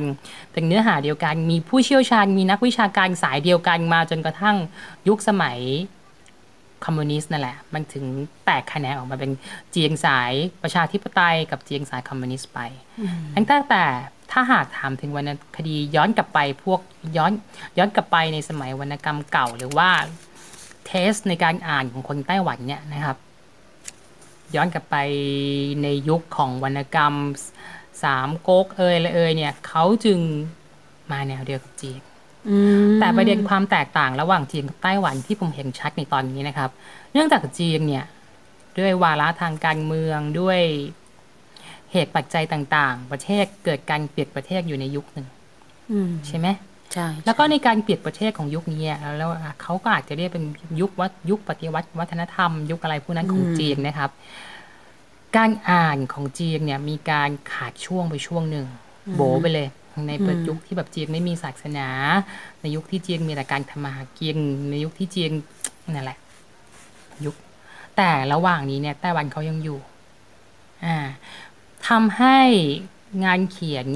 [0.53, 4.57] เป็นเนื้อหาเดียวกัน มีผู้เชี่ยวชาญมีนักวิชาการสายเดียวกันมาจนกระทั่ง
[5.07, 5.59] ยุคสมัย
[6.85, 8.05] คอมมิวนิสต์นั่นแหละ มันถึง
[8.45, 9.31] แตกคะแนนออกมาเป็น
[9.71, 12.59] เจียงสายประชาธิปไตยกับเจียงสายคอมมิวนิสต์ไป
[13.35, 13.83] ตั้งแต่
[14.31, 16.81] ถ้าหากถามถึงวรรณคดีย้อนกลับไปพวก
[17.17, 17.33] ย้อน
[17.77, 19.89] ย้อนกลับไปในสมัยวรรณกรรมเก่าหรือว่า
[20.85, 23.17] เทสในการอ่านของคนไต้หวันเนี่ยนะครับ
[24.55, 24.95] ย้อนกลับไป
[25.83, 27.13] ในยุคของวรรณกรรม
[28.03, 30.19] สามก๊กเอยละเอยเนี่ยเขาจึง
[31.11, 32.01] มาแนวเดียวกับจีน
[32.99, 36.69] แต่ประเด็นความแตกต่างระหว่างจีนกับไต้หวันที่ผมเห็นชัดในตอนนี้นะครับ
[37.13, 38.05] เนื่องจากจีนเนี่ย
[38.79, 40.59] ด้วยวาระทางการเมืองด้วย
[41.91, 45.27] เหตุปัจจัยต่างๆ ประเทศเกิดการเปลี่ยนประเทศอยู่ในยุคหนึ่ง
[46.27, 46.47] ใช่ไหม
[46.93, 48.83] ใช่แล้วก็ในการเปลี่ยนประเทศของยุคนี้
[49.17, 49.29] แล้ว
[49.61, 50.45] เขาก็อาจจะเรียกเป็น
[50.81, 54.11] ยุควัดยุคปฏิวัติวัฒนธรรม ยุคอะไรพวกนั้นของจีนนะครับ
[55.37, 58.65] การอ่านของจีนเนี่ยมีการขาดช่วงไปช่วงหนึ่ง
[59.15, 59.67] โบไปเลย
[60.07, 61.87] ในเปิดยุคที่แบบจีนไม่มีศาสนา
[62.61, 64.37] ในยุคที่จีนมีแต่การทำมาหากิน
[64.69, 65.31] ในยุคที่จีน
[65.93, 66.17] นั่นแหละ
[67.25, 67.35] ยุค
[67.97, 69.79] แต่ระหว่างนี้เนี่ยไต้หวันเขายังอยู่
[70.85, 70.97] อ่า
[71.87, 72.39] ทำให้
[73.25, 73.87] งานเขียน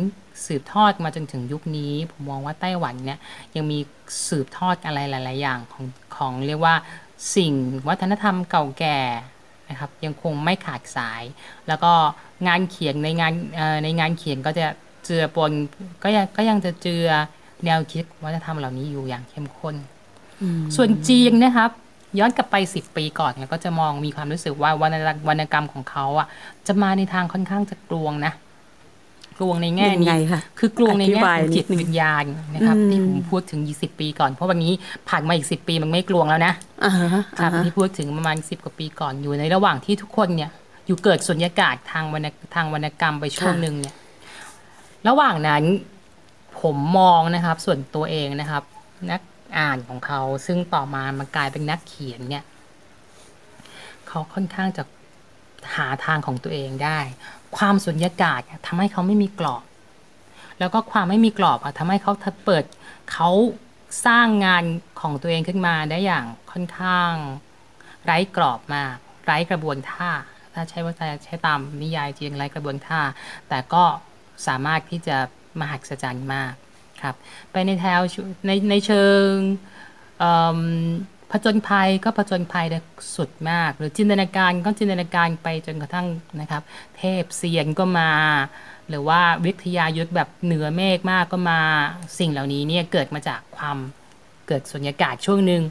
[0.45, 3.19] สืบทอดมาจนถึงยุคนี้ ผมมองว่าไต้หวันเนี่ย
[3.55, 3.79] ยังมี
[4.27, 5.85] สืบทอดอะไรหลาย ๆ อย่างของ
[6.15, 6.75] ของเรียกว่า
[7.35, 7.53] สิ่ง
[7.87, 8.99] วัฒนธรรมเก่าแก่
[9.69, 11.23] นะครับยังคงไม่ขาดสาย
[11.67, 11.91] แล้วก็
[12.47, 13.33] งานเขียนในงาน
[13.83, 14.65] ในงานเขียนก็จะ
[15.09, 15.51] จือปน
[16.03, 17.07] ก็ยังก็ยังจะเจือ
[17.65, 19.75] แนวคิดวัฒนธรรมเหล่านี้อยู่อย่างเข้มข้น
[20.75, 21.71] ส่วนจีนนะครับ
[22.19, 24.87] ย้อนกลับไปสิบปีก่อนแล้วก็จะมองมีความรู้สึกว่าวร
[25.37, 26.27] รณกรรมของเขาอะ
[26.67, 28.33] จะมาในทางค่อนข้างจะกลวงนะ
[29.37, 30.17] กลวงในแง่นี้
[30.59, 34.73] คือกลวงในแง่ของจิตวิญญาณนะครับที่ผมพูดถึงยี่สิบปีก่อน เพราะวันนี้
[35.09, 36.53] ผ่านมาอีกสิบปีมันไม่กลวงแล้วนะ
[37.39, 40.51] ครับที่พูดถึงประมาณสิบกว่าปีก่อนอยู่ในระหว่างที่ทุกคนเนี่ย
[40.87, 43.95] อยู่เกิดสุญญากาศทางวรรณทางวรรณกรรมไปช่วงหนึ่งเนี่ย
[45.07, 45.63] ระหว่างนั้น
[46.61, 48.63] ผมมองนะครับส่วนตัวเองนะครับ
[49.11, 49.21] นัก
[49.57, 52.43] อ่านของเขาซึ่งต่อมามันกลายเป็นนักเขียนเนี่ย
[54.07, 54.83] เขาค่อนข้างจะ
[55.75, 56.99] หาทางของตัวเองได้
[57.57, 59.63] ความสุญญากาศทำให้เขาไม่มีกรอบ
[60.59, 62.13] แล้วก็ความไม่มีกรอบทำให้เขา
[62.45, 62.63] เปิด
[63.11, 63.29] เขา
[64.05, 64.63] สร้างงาน
[65.01, 67.11] ของตัวเองขึ้นมาได้อย่างค่อนข้าง
[68.05, 70.11] ไร้กรอบมาก ไร้กระบวนท่า
[70.53, 73.01] ถ้าใช้ว่าใช้ตามนิยายจริงไร้กระบวนท่า
[73.49, 73.83] แต่ก็
[74.47, 75.17] สามารถที่จะ
[75.59, 76.53] มหัศจรรย์มาก
[77.01, 77.15] ครับ
[77.51, 77.99] ไปในแถว
[78.45, 79.31] ในในเชิง
[81.31, 82.79] ผจญภัยก็ผจญภัยได้
[83.15, 86.07] สุดมาก หรือจินตนาการก็จินตนาการไปจนกระทั่ง
[86.41, 86.61] นะครับ
[86.97, 88.11] เทพเสียนก็มา
[88.89, 91.59] หรือว่าวิทยายุทธแบบเหนือเมฆมากก็มา
[92.19, 93.77] สิ่งเหล่านี้เนี่ยเกิดมาจากความ
[94.47, 95.61] เกิดสุญญากาศช่วงหนึ่ง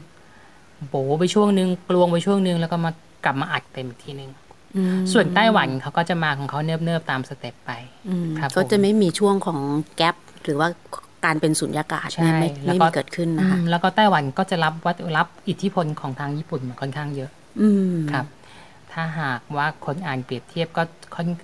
[0.87, 2.91] โบไปช่วงหนึ่งกลวงไปช่วงหนึ่งแล้วก็มา
[3.25, 4.31] กลับมาอัดเต็มทีหนึ่ง
[5.13, 7.71] ส่วนไต้หวันเขาก็จะมาของเขาเนิบๆตามสเต็ปไป
[8.39, 9.59] ครับก็จะไม่มีช่วงของ
[9.97, 10.67] แกลบหรือว่า
[11.25, 12.49] การเป็นสุญญากาศไม่ไม่
[12.83, 17.31] มีเกิดขึ้นนะคะแล้วก็ไต้หวันก็จะรับวัดรับอิทธิพลของทางญี่ปุ่นค่อนข้างเยอะ
[18.11, 18.25] ครับ
[18.91, 20.83] ถ้าหากว่าคนอ่านเปรียบเทียบก็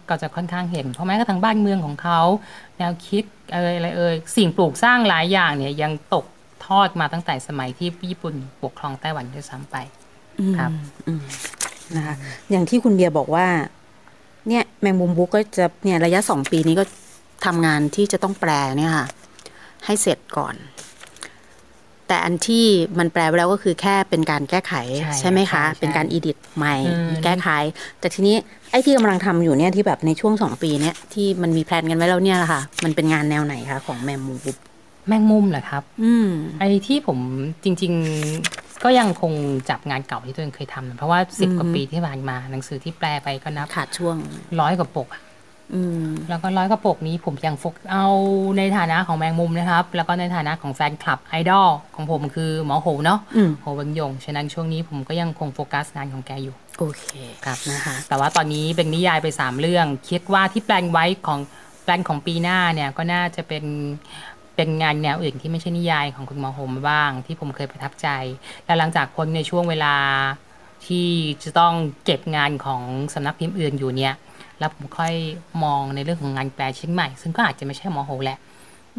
[0.10, 2.20] ก็จะค่อนข้างเห็น เพราะแม้กระทั่งบ้านเมืองของเขา
[2.78, 6.26] แนวคิดอะไรอะไรเอ่ยสิ่งปลูกสร้างหลายอย่างเนี่ยยังตก
[6.66, 8.34] ทอดมาตั้งแต่สมัยที่ญี่ปุ่น
[8.64, 9.76] ปกครองไต้หวันด้วยซ้ำไป
[10.58, 10.72] ครับ
[11.98, 12.16] นะคะ
[12.52, 13.48] อย่างที่คุณเบียบอกว่า
[14.48, 16.84] เนี่ยแมงมุมบุ๊กก็จะเนี่ยระยะสองปีนี้ก็
[17.46, 19.08] ทำงานที่จะต้องแปลเนี่ยค่ะ
[19.86, 20.56] ให้เสร็จก่อน
[22.08, 22.66] แต่อันที่
[23.00, 24.74] มันแปลไปแล้วก็คือแค่เป็นการแก้ไข
[25.20, 26.76] ใช่ไหมคะ เป็นการ edit ใหม่
[27.24, 27.48] แก้ไข
[28.00, 28.36] แต่ทีนี้
[28.72, 34.40] ไอ้ที่กำลังทำอยู่เนี่ยที่แบบในช่วงสองปีเนี้ยที่มันมี plan กันไว้แล้วเนี่ยแหละค่ะ มันเป็นงานแนวไหนคะของแมงมุม
[35.08, 36.28] แมงมุมเหรอครับ อืม
[36.60, 37.20] ไอ้ที่ผม
[37.64, 37.94] จริง
[38.34, 39.34] ๆ ก็ยังคง
[39.70, 44.16] จับงานเก่าที่ตัวเองเคยทำเพราะว่าสิบกว่าปีที่ผ่านมาหนังสือที่แปลไปก็นับขาดช่วง
[44.60, 45.10] ร้อยกว่าปก
[46.30, 48.08] แล้วก็ร้อยกระปกนี้ผมยังฟกเอา
[48.58, 53.20] ในฐานะของแมงมุมนะครับ แล้วก็ในฐานะของแฟนคลับไอดอลของผมคือหมอโหเนาะ
[53.62, 57.06] โหวังยง ฉะนั้นช่วงนี้ผมก็ยังคงโฟกัสงานของแกอยู่ โอเค
[57.46, 61.40] ครับนะคะแต่ว่าตอนนี้เป็นนิยายไปสามเรื่อง คิดว่าที่แปลนไว้ของ
[61.84, 63.64] แปลนของปีหน้าเนี่ยก็น่าจะเป็น
[64.56, 68.08] เป็นงานแนวอื่นที่ไม่ใช่นิยายของคุณหมอโฮมบ้าง ที่ผมเคยประทับใจ
[68.66, 69.96] และหลังจากพ้นในช่วงเวลา
[70.86, 71.08] ที่
[71.44, 71.74] จะต้อง
[72.06, 72.82] เก็บงานของ
[73.14, 74.14] สำนักพิมพ์อื่นอยู่เนี่ย
[74.60, 75.14] แล้วผมค่อย
[75.64, 78.40] มองในเรื่องของงานแปลชิ้นใหม่ ซึ่งก็อาจจะไม่ใช่หมอโฮแหละ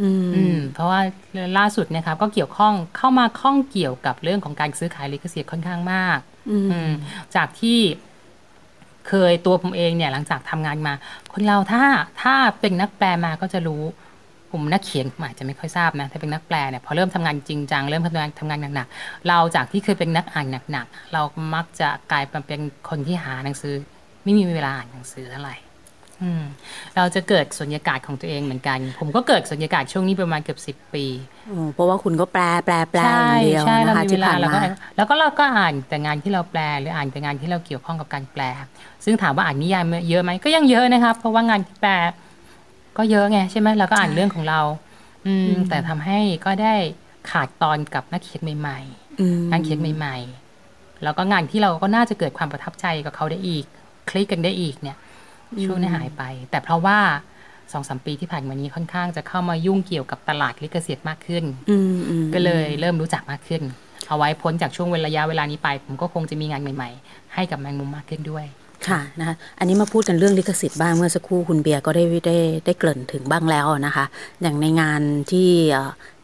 [0.01, 0.11] อื
[0.57, 1.01] มเพราะว่า
[1.59, 6.19] ล่าสุดนะครับ ก็เกี่ยวข้องเข้ามาข้องเกี่ยวกับเรื่องของการซื้อขายลิขสิทธิ์ค่อนข้างมาก
[6.51, 6.91] อืม
[7.35, 7.79] จากที่
[9.09, 10.95] เคยตัวผมเองเนี่ยหลังจากทำงานมา
[11.33, 11.83] คนเราถ้า
[12.23, 14.06] ถ้าเป็นนักแปลมาก็จะรู้ผ
[14.59, 21.23] มนักเขียนอาจจะไม่ค่อยทราบนะถ้าเป็นนักแปลเนี่ยพอเริ่มทำงานจริงจังเริ่มทำงานทำงานหนักๆเราจากที่เคยเป็นนักอ่านหนักๆเรา
[21.55, 23.75] มักจะกลายมาเป็นคนที่หาหนังสือ
[24.25, 25.57] ไม่มีเวลาอ่านหนังสือเท่าไหร่
[26.97, 31.05] เราจะเกิดสุญญากาศของตัวเองเหมือนกัน ผมก็เกิดสุญญากาศช่วงนี้ประมาณเกือบสิบปี
[31.75, 34.53] เพราะว่าคุณก็แปลแปลแปลอย่างเดียวนะคะที่ผ่านมา
[34.97, 38.43] แล้วก็เราก็อ่านแต่งานที่เราแปลหรืออ่านแต่งานที่เราเกี่ยวข้องกับการแปล
[39.05, 41.93] ซึ่งถามว่าอ่านนิยายเยอะไหมก็ยังเยอะนะครับเพราะว่างานที่แปล
[42.97, 44.61] ก็เยอะไงใช่ไหมเราก็อ่านเรื่องของเรา
[45.27, 46.75] อืมแต่ทำให้ก็ได้
[47.31, 50.17] ขาดตอนกับนักเขียนใหม่ๆนักเขียนใหม่
[50.61, 53.65] ๆ แล้วก็งานที่เราก็น่าจะเกิดความประทับใจกับเขาได้อีก
[54.11, 54.97] คลิกกันได้อีกเนี่ย
[55.65, 56.99] ช่วงนี้หายไป แต่เพราะว่า
[57.73, 61.45] สองสามปีที่ผ่านมานี้ค่อนข้างจะเข้ามายุ่งเกี่ยวกับตลาดลิขสิทธิ์มากขึ้น
[62.35, 63.63] ก็เลยเริ่มรู้จักมากขึ้น
[64.09, 68.45] เอาไว้พ้นจากช่วงเวลาระยะเวลานี้ไป ผมก็คงจะมีงานใหม่ ๆ ให้กับแมงมุมมากขึ้นด้วย
[68.89, 72.37] ค่ะนะคะอันนี้มาพูดกันเรื่องลิขสิทธิ์บ้างเมื่อสักครู่คุณเบียร์ก็ได้ได้
[72.67, 74.05] ได้เกริ่นถึงบ้างแล้วนะคะ
[74.43, 75.49] อย่างในงานที่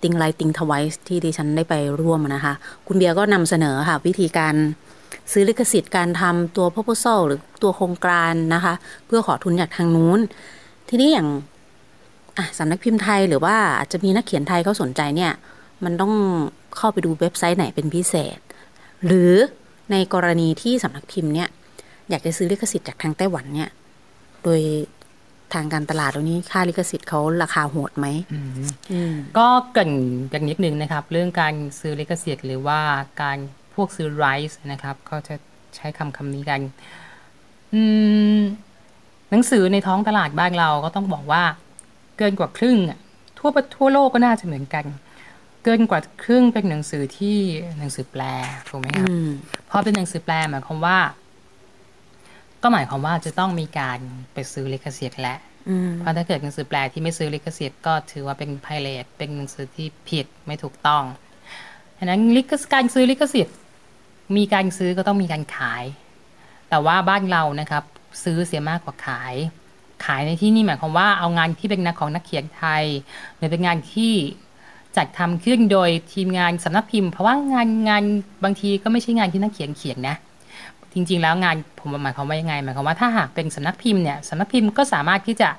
[0.02, 2.52] ติงไลติงทวายที่ดิฉันได้ไปร่วมนะคะ
[2.86, 4.54] คุณเบียร์ก็นำเสนอค่ะ วิธีการ
[5.32, 8.74] ซื้อลิขสิทธิ์การทำตัว proposal หรือตัวโครงการนะคะ
[9.06, 10.20] เพื่อขอทุนจากทางนู้น
[10.88, 11.28] ทีนี้อย่าง
[12.58, 15.32] สำนักพิมพ์ไทยหรือว่าอาจจะมีนักเขียนไทยเขาสนใจเนี่ย
[15.84, 16.12] มันต้อง
[16.76, 18.38] เข้าไปดูเว็บไซต์ไหนเป็นพิเศษ
[19.06, 19.32] หรือ
[19.92, 21.48] ในกรณีที่สำนักพิมพ์เนี่ย
[22.10, 23.70] อยากจะซื้อลิขสิทธิ์จากทางไต้หวันเนี่ย
[24.42, 24.60] โดย
[25.54, 28.06] ทางการตลาดตรงนี้ค่าลิขสิทธิ์เขาราคาโหดไหม
[29.38, 29.92] ก็เกิน
[30.32, 32.80] กันนิดนึงนะครับ เรื่องการซื้อลิขสิทธิ์หรือว่า
[33.22, 33.38] การ
[33.74, 35.34] พวกซื้อไรซ์นะครับก็จะ
[35.76, 36.60] ใช้คำคำนี้กัน
[39.30, 41.42] หนังสือในท้องตลาดบ้านเราก็ต้องบอกว่า
[42.18, 42.78] เกินกว่าครึ่ง
[43.38, 44.84] ทั่วทั่วโลกก็น่าจะเหมือนกัน
[45.64, 47.38] เกินกว่าครึ่งเป็นหนังสือที่
[47.78, 48.22] หนังสือแปล
[48.68, 49.08] ถูกไหมครับ
[49.70, 50.98] พอเป็นหนังสือแปลหมายความว่า
[52.62, 53.98] ก็หมายความว่าจะต้องมีการ
[54.34, 55.36] ไปซื้อลิขสิทธิ์และ
[55.98, 61.02] เพราะถ้าเกิดหนังสือแปลที่ไม่ซื้อลิขสิทธิ์ก็ถือว่าเป็นไพเรตเป็นหนังสือที่ผิดไม่ถูกต้อง
[61.98, 63.56] ฉะนั้นลิขการซื้อลิขสิทธิ์
[64.36, 65.84] มีการซื้อก็ต้องมีการขาย
[66.68, 67.84] แต่ว่าบ้านเรานะครับ
[68.24, 69.34] ซื้อเสียมากกว่าขาย
[70.04, 72.84] ขายในที่นี่หมายความว่าเอางานที่เป็นนักของนักเขียนไทย
[73.36, 74.12] หรือเป็นงานที่
[74.96, 78.04] จัดทำขึ้นโดยทีมงานสำนักพิมพ์เพราะว่างานงาน
[78.44, 80.16] บางทีก็ไม่ใช่งานที่นักเขียนเขียนนะ
[80.94, 85.50] จริง ๆ แล้วงานผมหมายความว่ายังไงหมายความว่าถ้าหากเป็นสำนักพิมพ์เนี่ยสำนักพิมพ์ก็สามารถที่จะ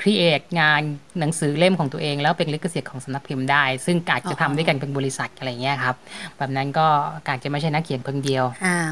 [0.00, 0.82] ครีเอทงาน
[1.20, 5.96] หนังสือเล่มของตัวเอง แล้วเป็นลิขสิทธิ์ของสำนักพิมพ์ได้ ซึ่งอาจจะทำด้วยกันเป็นบริษัทอะไรเงี้ยครับ
[6.36, 6.86] แบบนั้นก็
[7.28, 8.44] การจะไม่ใช่นักเขียนคนเดียว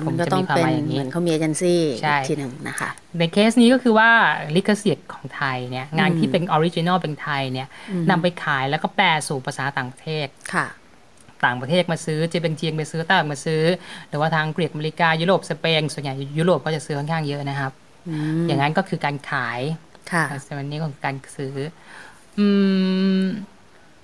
[0.06, 1.80] ผมจะมีความหมายอย่างนี้เหมือนเขามีเอเจนซี่
[2.28, 4.11] ทีหนึ่งนะคะ ในเคสนี้ก็คือว่า
[4.56, 7.68] ลิขสิทธิ์ของไทยเนี่ยงานที่เป็น original เป็นไทยเนี่ย
[8.11, 10.66] นำไปขายแล้วก็แปลสู่ภาษาต่างประเทศค่ะ
[11.44, 13.62] ต่างประเทศมาซื้อจะเป็นเจียงไปซื้อต่างมาซื้อ
[14.09, 17.72] หรือว่าทางกรีกอเมริกายุโรปสเปนส่วนใหญ่ยุโรปก็จะซื้อค่อนข้างเยอะนะครับ
[18.46, 19.61] อย่างนั้นก็คือการขาย
[20.12, 20.24] ค่ะ
[20.59, 21.55] วันนี้ของการซื้อ
[22.38, 22.46] อื
[23.20, 23.22] ม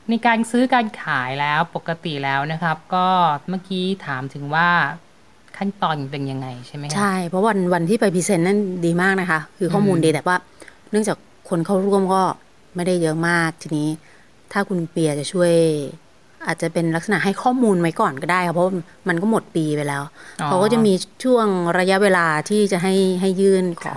[0.09, 3.07] ในการซื้อการขายแล้วปกติแล้วนะครับ ก็
[3.49, 4.69] เมื่อกี้ถามถึงว่า
[5.57, 10.37] ขั้นตอนเป็นยังไงใช่ไหมใช่ เพราะวันวันที่ไปพิเศษนั่นดีมากนะคะ คือข้อมูลดีแต่ว่า
[10.91, 11.17] เนื่องจาก
[11.49, 12.23] คนเข้าร่วมก็
[12.75, 13.89] ไม่ได้เยอะมากทีนี้
[14.53, 15.53] ถ้าคุณเปียจะช่วย
[16.47, 18.67] อาจจะเป็นลักษณะให้ข้อมูลไว้ก่อนก็ได้ค่ะเพราะ
[19.09, 20.03] มันก็หมดปีไปแล้ว
[20.47, 20.93] เขาก็จะมี
[21.25, 21.47] ช่วง
[21.79, 23.95] ระยะเวลาที่จะให้ให้ยื่นขอ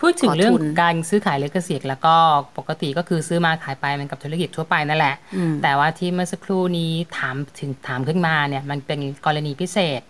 [0.00, 2.14] พูดถึงเรื่องการซื้อขายลิขสิทธิ์แล้วก็
[2.58, 5.14] ปกติก็คือซื้อมาขายไปมันกับธุรกิจทั่วไปนั่นแหละ
[5.62, 10.00] แต่ว่าที่เมื่อสักครู่นี้ถามถึงถามขึ้นมาเนี่ยมันเป็นกรณีพิเศษ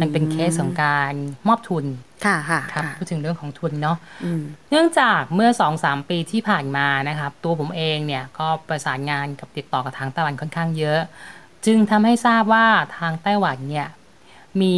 [0.00, 1.12] มันเป็นเคสของการ
[1.48, 1.84] มอบทุน
[2.24, 3.96] ค่ะค่ะครับพูดถึงเรื่องของทุนเนาะ
[4.70, 11.00] เนื่องจากเมื่อสองสามปีที่ผ่านมานะครับตัวผมเองเนี่ยก็ประสานงานกับติดต่อกับทางไต้หวันค่อนข้างเยอะ
[11.66, 12.66] จึงทำให้ทราบว่า
[12.98, 13.88] ทางไต้หวันเนี่ย
[14.62, 14.76] มี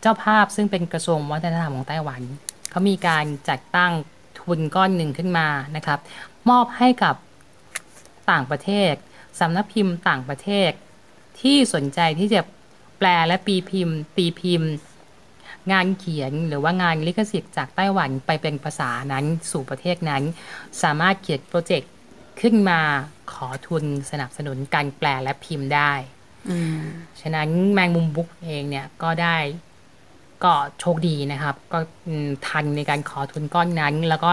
[0.00, 2.22] เจ้าภาพซึ่งเป็นกระทรวงวัฒนธรรมของไต้หวัน
[2.70, 3.92] เขามีการจัดตั้ง
[4.40, 5.98] ทุนก้อนหนึ่งขึ้นมานะครับ
[6.50, 7.14] มอบให้กับ
[8.30, 8.92] ต่างประเทศ
[9.40, 10.70] สำนักพิมพ์ต่างประเทศ
[11.40, 12.40] ที่สนใจที่จะ
[12.98, 14.70] แปลและปีพิมพ์ ตีพิมพ์
[15.72, 20.22] งานเขียนหรือว่างานลิขสิทธิ์จากไต้หวันไปเป็นภาษานั้นสู่ประเทศนั้น
[20.82, 21.92] สามารถเขียนโปรเจกต์
[22.40, 22.80] ขึ้นมา
[23.32, 25.92] ขอทุนสนับสนุนการแปลและพิมพ์ได้
[27.20, 29.36] ฉะนั้นแมงมุมบุ๊กเองเนี่ยก็ได้
[30.44, 31.78] ก็โชคดีนะครับ ก็
[32.48, 34.32] ทันในการขอทุนก้อนนั้น แล้วก็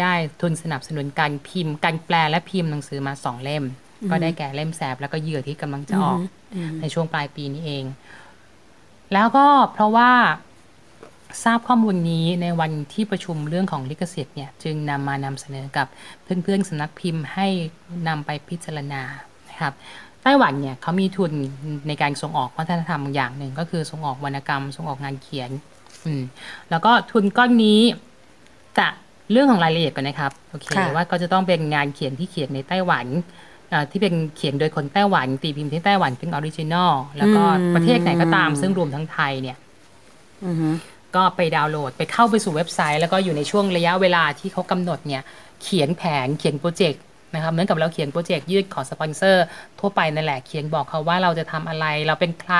[0.00, 3.64] ได้ทุนสนับสนุนการพิมพ์ การแปลและพิมพ์หนังสือมาสองเล่ม
[4.10, 6.18] ก็ได้แก่เล่มแสบแล้วก็เหยื่อที่กำลังจะออก
[6.80, 7.84] ในช่วงปลายปีนี้เอง
[9.12, 10.10] แล้วก็เพราะว่า
[11.44, 15.86] ทราบข้อมูลนี้ในวันที่ประชุมเรื่องของลิขสิทธิ์เนี่ย จึงนำมานำเสนอกับ
[16.22, 17.46] เพื่อนๆสำนักพิมพ์ให้
[18.08, 19.02] นำไปพิจารณา
[19.50, 19.72] นะครับ
[20.22, 21.32] ไต้หวันเนี่ยเขามีทุน
[21.88, 25.50] ในการส่งออกวัฒนธรรมอย่างหนึ่งก็คือส่งออกวรรณกรรม ส่งออกงานเขียน
[26.06, 26.22] อืม
[26.70, 27.80] แล้วก็ทุนก้อนนี้
[28.78, 28.86] จะ
[29.30, 33.06] เรื่องของรายละเอียดก่อนนะครับ โอเคว่าก็จะต้องเป็นงานเขียนที่เขียนในไต้หวัน
[33.90, 37.42] ที่เป็นเขียนโดยคนไต้หวันตีพิมพ์ที่ไต้หวันเป็น original แล้วก็
[37.74, 39.56] ประเทศไหนก็ตามซึ่งรวมทั้งไทยเนี่ย
[41.16, 45.22] ก็ไปดาวน์โหลดไปเข้าไปสู่เว็บไซต์ แล้วก็อยู่ในช่วงระยะเวลาที่เขากำหนดเนี่ย
[45.62, 47.02] เขียนแผนเขียน project
[47.34, 49.44] นะครับเหมือนกับเราเขียนโปรเจกต์ยืดขอสปอนเซอร์
[49.80, 52.56] ทั่วไปนั่นแหละเขียนบอกเขาว่าเราจะทำอะไร เราเป็นใคร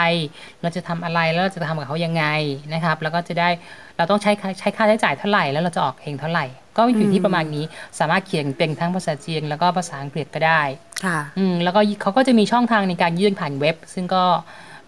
[0.63, 2.25] เราจะทำอะไรแล้วเราจะทำกับเขายังไง
[2.73, 3.49] นะครับ แล้วก็จะได้
[3.97, 7.65] เราต้องใช้ใช้ค่าใช้จ่ายเท่าไหร่แล้วเราจะออกเพลงเท่าไหร่ ก็อยู่ที่ประมาณนี้
[7.99, 10.63] สามารถเขียนเป็นทั้งภาษาจีนแล้วก็ภาษาอังกฤษก็ได้
[11.05, 14.25] ค่ะอืมแล้วก็เขาก็จะมีช่องทางในการยื่นผ่านเว็บ ซึ่งก็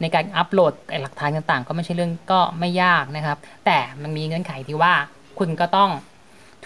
[0.01, 4.95] ในการอัปโหลดหลักฐานต่างๆ ก็ไม่ใช่เรื่องก็ไม่ยากนะครับ แต่มันมีเงื่อนไขที่ว่า
[5.39, 5.91] คุณก็ต้อง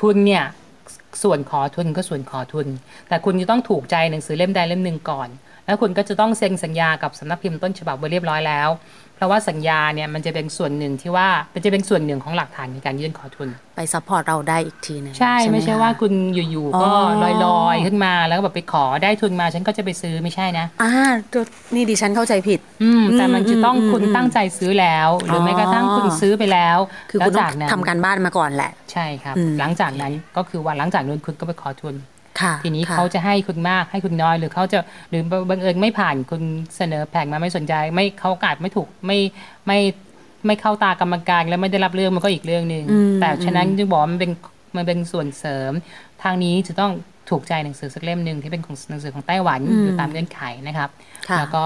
[0.00, 0.44] ทุนเนี่ย
[1.22, 2.66] ส่วนขอทุนก็ส่วนขอทุน
[3.08, 5.28] แต่คุณจะต้องถูกใจหนังสือเล่มใดเล่มหนึ่งก่อน
[5.66, 8.68] แล้วคุณก็จะต้องเซ็นสัญญากับสำนักพิมพ์ต้นฉบับไว้เรียบร้อยแล้ว
[9.22, 16.88] เพราะว่าสัญญาเนี่ยมันจะเป็นส่วนหนึ่งที่ว่ามันจะเป็นส่วนหนึ่งของหลักฐานในการยื่นขอทุน ไป support เราได้อีกทีนึงใช่ไม่ใช่ว่าคุณอยู่ๆก็
[17.44, 20.92] ลอยๆขึ้นมาแล้วก็แบบไปขอได้ทุนมาฉันก็จะไปซื้อไม่ใช่นะอ่า
[21.74, 26.78] นี่ดิฉันเข้าใจผิด อืมแต่มันจะต้องคุณตั้งใจซื้อแล้ว หรือแม้กระทั่งคุณซื้อไปแล้ว
[27.10, 31.94] คือคุณต้องทำการบ้านมาก่อนแหละ ใช่ครับ หลังจากนั้นก็คือว่าหลังจากนั้นคุณก็ไปขอทุน
[32.62, 34.78] ทีนี้เขาจะให้คุณมากให้คุณน้อยหรือเขาจะ
[35.10, 36.42] หรือบังเอิญไม่ผ่านคุณ
[36.76, 39.18] เสนอแผงมาไม่สนใจ ไม่เขากาดไม่ถูกไม่
[39.66, 39.78] ไม่
[40.46, 42.84] ไม่เข้าตากรรมการแล้วไม่ได้รับเรื่องมันก็อีกเรื่องหนึ่ง
[43.20, 44.32] แต่ฉะนั้นจึงบอกมันเป็น
[44.76, 45.72] มันเป็นส่วนเสริม
[46.22, 46.92] ทางนี้จะต้อง
[47.30, 50.90] ถูกใจหนังสือสักเล่มหนึ่งที่เป็นของหนังสือของไต้หวันอยู่ตามเงื่อนไขนะครับ
[51.38, 51.64] แล้วก็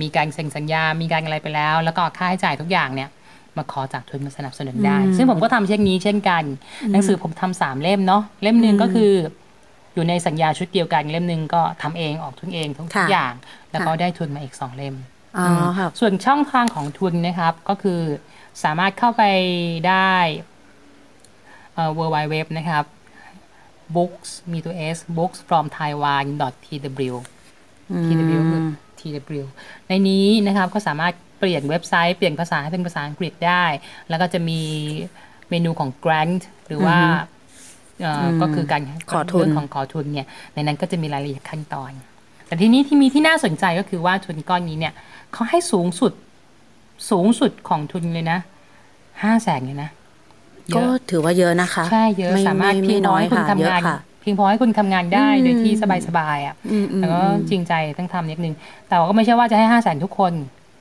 [0.00, 3.08] มีการเซ็นสัญญา มีการอะไรไปแล้ว แล้วก็ค่าใช้จ่ายทุกอย่างเนี่ย
[3.56, 6.44] มาขอจากทุนมาสนับสนุนได้ ซึ่งผมก็ทำเช่นนี้เช่นกัน
[6.92, 9.12] หนังสือผมทำสามเล่มเนาะเล่มหนึ่งก็คือ
[9.94, 13.32] อยู่ในสัญญาชุดเดียวกันเล่มหนึ่งก็ทำเองออกทุนเองทุกอย่าง
[13.70, 14.94] แล้วก็ได้ทุนมาอีกสองเล่ม
[16.00, 18.00] ส่วนช่องทางของทุนนะครับก็คือ
[18.64, 19.22] สามารถเข้าไป
[19.88, 20.14] ได้
[21.98, 22.84] w w w นะครับ
[23.96, 26.24] books มีตัว s books from taiwan
[26.64, 27.14] tw
[28.04, 28.60] tw คือ
[29.00, 29.44] tw
[29.88, 33.64] ในนี้นะครับก็สามารถเปลี่ยนเว็บไซต์เปลี่ยนภาษาให้เป็นภาษาอังกฤษได้
[34.08, 34.62] แล้วก็จะมี
[35.50, 36.98] เมนูของ grant หรือว่า
[38.40, 41.92] ก็คือการขอทุนของขอทุนเนี่ยในนั้นก็จะมีรายละเอียดขั้นตอน
[42.46, 44.92] แต่ทีนี้ที่มีที่น่าสนใจก็คือว่าทุนก้อนนี้เนี่ย
[45.32, 46.12] เขาให้สูงสุด
[47.10, 48.38] สูงสุดของทุนเลยนะ
[49.22, 49.90] ห้าแสนเลยนะ
[50.76, 53.80] ก็ถือว่าเยอะนะคะ ใช่เยอะสามารถเพียงพอให้คุณทำงาน
[54.20, 55.72] เพียงพอให้คุณทำงานได้โดยที่
[56.06, 56.54] สบายๆอะ
[57.00, 58.54] แล้วก็จริงใจต้องทำนิดนึง
[58.88, 60.32] แต่ว่าก็ไม่ใช่ว่าจะให้ห้าแสนทุกคน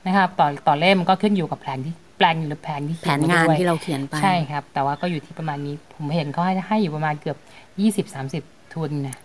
[0.07, 7.37] นะครับต่อต่อเล่มก็ขึ้นอยู่กับแผนที่แป ลนหรือแผนที่แผนงานที่เราเขียนไปใช่ครับ แต่ว่าก็อยู่ที่ประมาณนี้ผมเห็นเขาให้ให้อยู่ประมาณเกือบ
[7.81, 9.17] ยี่สิบสามสิบทุนนะ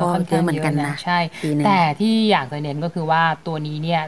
[0.00, 1.18] ก็เยอะเหมือนกันนะใช่
[1.64, 4.02] แต่ที่อยากจะเน้นก็คือว่าตัวนี้เนี่ย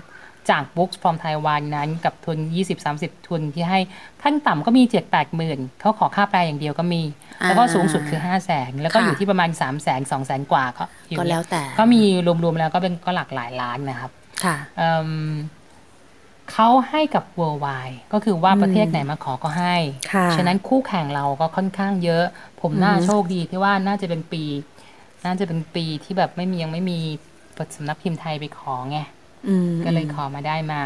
[0.51, 2.39] จาก Books from Taiwan นั้นกับทุน
[2.83, 3.81] 20-30 ทุนที่ให้
[4.23, 7.03] ขั้นต่ำก็มี 7 8หมื่นเขาขอค่าแปลอย่างเดียวก็มี
[7.43, 10.85] แล้วก็สูงสุดคือ 5 0 0แสนแล้วก็อยู่ที่ประมาณ 3 0 0แสน2แสนกว่าก็
[11.31, 12.03] แล้วแต่ ก็มี
[12.45, 14.11] รวมๆแล้วก็เป็นก็หลักหลายล้านนะครับ
[14.45, 14.57] ค่ะ
[16.53, 19.77] เขาให้กับ worldwide ก็คือว่าประเทศไหนมาขอก็ให้
[20.37, 22.25] ฉะนั้นคู่แข่งเราก็ค่อนข้างเยอะ
[22.61, 24.45] ผมน่าโชคดีที่ว่าน่าจะเป็นปี
[25.25, 26.99] น่าจะเป็นปีที่แบบไม่มียังไม่มี
[27.77, 28.99] สำนักพิมพ์ไทยไปขอไง
[29.85, 30.83] ก็เลยขอมาได้มา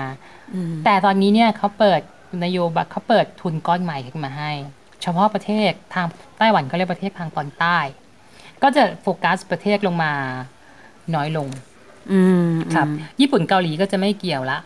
[0.85, 2.01] แต่ตอนนี้เนี่ยเขาเปิด
[2.45, 4.51] นโยบายเขาเปิดทุนก้อนใหม่ขึ้นมาให้
[5.03, 6.07] เฉพาะประเทศทาง
[6.39, 7.79] ไต้หวันเขาเรียกประเทศทางตอนใต้
[8.63, 10.13] ก็จะโฟกัสประเทศลงมา
[11.15, 11.49] น้อยลง
[12.75, 12.87] ครับ
[13.21, 14.59] ญี่ปุ่นเกาหลีก็จะไม่เกี่ยวละ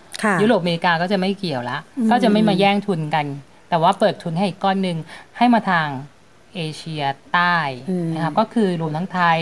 [0.43, 1.79] ยุโรปอเมริกาก็จะไม่เกี่ยวละ
[2.11, 3.27] ก็จะไม่มาแย่งทุนกัน
[3.69, 4.97] แต่ว่าเปิดทุนให้อีกก้อนหนึ่ง
[5.37, 5.89] ให้มาทาง
[6.55, 7.57] เอเชียใต้
[8.15, 9.41] นะครับก็คือรวมทั้งไทย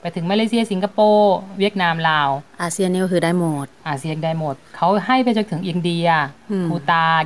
[0.00, 2.30] ไปถึงมาเลเซียสิงคโปร์เวียดนามลาว
[2.62, 6.06] อาเซียนนี่ก็คือได้หมด อาเซียนได้หมด เขาให้ไปจนถึงอินเดีย
[6.68, 7.24] ภูตาน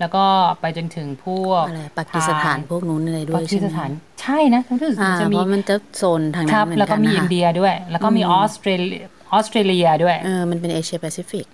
[0.00, 0.24] แล้วก็
[0.60, 1.64] ไปจนถึงพวก
[1.98, 3.90] ปากีสถานพวกนู้นอะไรด้วยปากีสถาน
[4.22, 4.88] ใช่นะทั้งที่
[5.20, 11.46] จะมีเพราะมันจะโซนทางนั้นเหมือนกันแล้วก็มีอินเดียด้วย แล้วก็มีออสเตรเลีย ออสเตรเลียด้วยเออมันเป็นเอเชียแปซิฟิก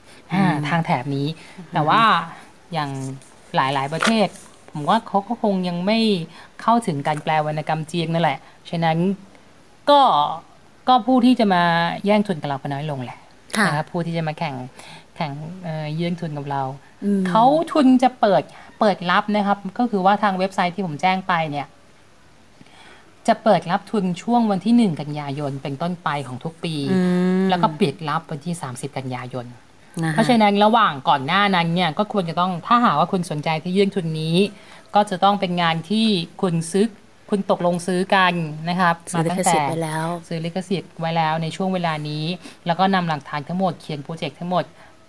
[0.69, 1.27] ทางแถบนี้
[1.73, 2.03] แต่ว่า
[2.73, 2.91] อย่าง
[3.57, 4.29] หลายๆ ประเทศ
[4.73, 5.99] ผมว่าเขาก็คงยังไม่
[6.63, 8.39] เข้าถึงการแปลวรรณกรรมจีนนั่นแหละ
[8.71, 8.99] ฉะนั้น
[9.91, 10.01] ก็
[10.89, 11.63] ก็ผู้ที่จะมา
[12.07, 13.19] แย่งทุนกับเราก็น้อยลงแหละ
[13.67, 14.55] นะครับผู้ที่จะมาแข่ง
[15.17, 15.33] แข่ง
[15.95, 16.63] เยื่งทุนกับเรา
[17.29, 18.43] เขาทุนจะเปิด
[18.81, 21.67] เปิดรับนะครับ ก็คือว่าทางเว็บไซต์ที่ผมแจ้งไปเนี่ย
[23.29, 26.75] จะเปิดรับทุนช่วงวันที่หนึ่งกันยายนเป็นต้นไปของทุกปี
[27.51, 29.47] แล้วก็ปิดรับวันที่สามสิบกันยายน
[30.11, 34.37] เพราะฉะนั้นระหว่างก่อนหน้านั้นเนี่ยก็ควรจะต้องถ้าหากว่าคุณสนใจที่ยื่นทุนนี้
[34.95, 36.07] ก็จะต้องเป็นงานที่
[36.43, 36.87] คุณซื้อ
[37.31, 38.35] คุณตกลงซื้อกัน
[38.69, 42.25] นะครับซื้อลิขสิทธิ์ไว้แล้วซื้อลิขสิทธิ์ไว้แล้วในช่วงเวลานี้
[42.67, 44.65] แล้วก็นำหลักฐานทั้งหมดเขียนโปรเจกต์ทั้งหมด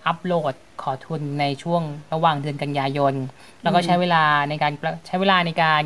[0.05, 1.81] อัปโหลดขอทุนในช่วง
[2.13, 3.13] ระหว่างเดือนกันยายน
[3.61, 4.71] แล้วก็ใช้เวลาในการ
[5.07, 5.83] ใช้เวลาในการ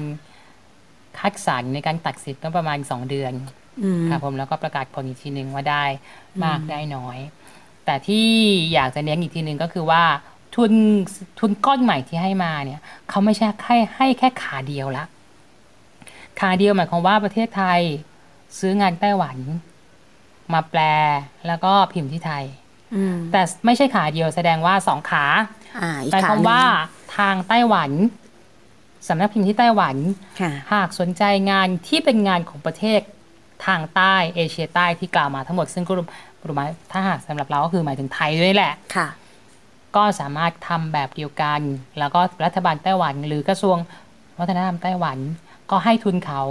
[1.20, 3.34] คัดสรรในการตัดสิทธิ์ก็ประมาณสองเดือน
[4.10, 5.84] ครับผมแล้วก็ประกาศผลอีกทีหนึ่งว่าได้
[6.44, 7.18] มากได้น้อย
[7.86, 8.28] แต่ที่
[8.74, 10.04] อยากจะเน้นอีกทีหนึ่งก็คือว่า
[10.56, 10.74] ทุน
[11.40, 15.06] ทุนก้อนใหม่ที่ให้มาเนี่ยเขาไม่ใช่ให้ให้แค่ขาเดียวละ
[16.40, 17.82] ขาเดียวหมายความว่าประเทศไทย
[18.60, 19.38] ซื้องานไต้หวัน
[20.54, 20.82] มาแปล
[21.48, 22.46] แล้วก็พิมพ์ที่ไทย
[23.32, 25.26] แต่ไม่ใช่ขาเดียวแสดงว่าสองขา
[26.12, 26.62] หมายความว่า
[27.18, 27.92] ทางไต้หวัน
[29.08, 29.96] สำนักพิมพ์ที่ไต้หวัน
[30.74, 33.02] หากสนใจงานที่เป็นงานของประเทศ
[33.66, 39.08] ทางใต้เอเชียใต้ที่กล่าวมาทั้งหมดซึ่งก็รวมถ้าหากสำหรับเราก็คือหมายถึงไทยด้วยแหละค่ะ
[39.96, 41.62] ก็สามารถทำแบบเดียวกัน
[42.00, 43.78] แล้วก็รัฐบาลไต้หวัน หรือกระทรวง
[44.40, 45.18] วัฒนธรรมไต้หวัน
[45.72, 46.42] ก็ให้ทุนเขา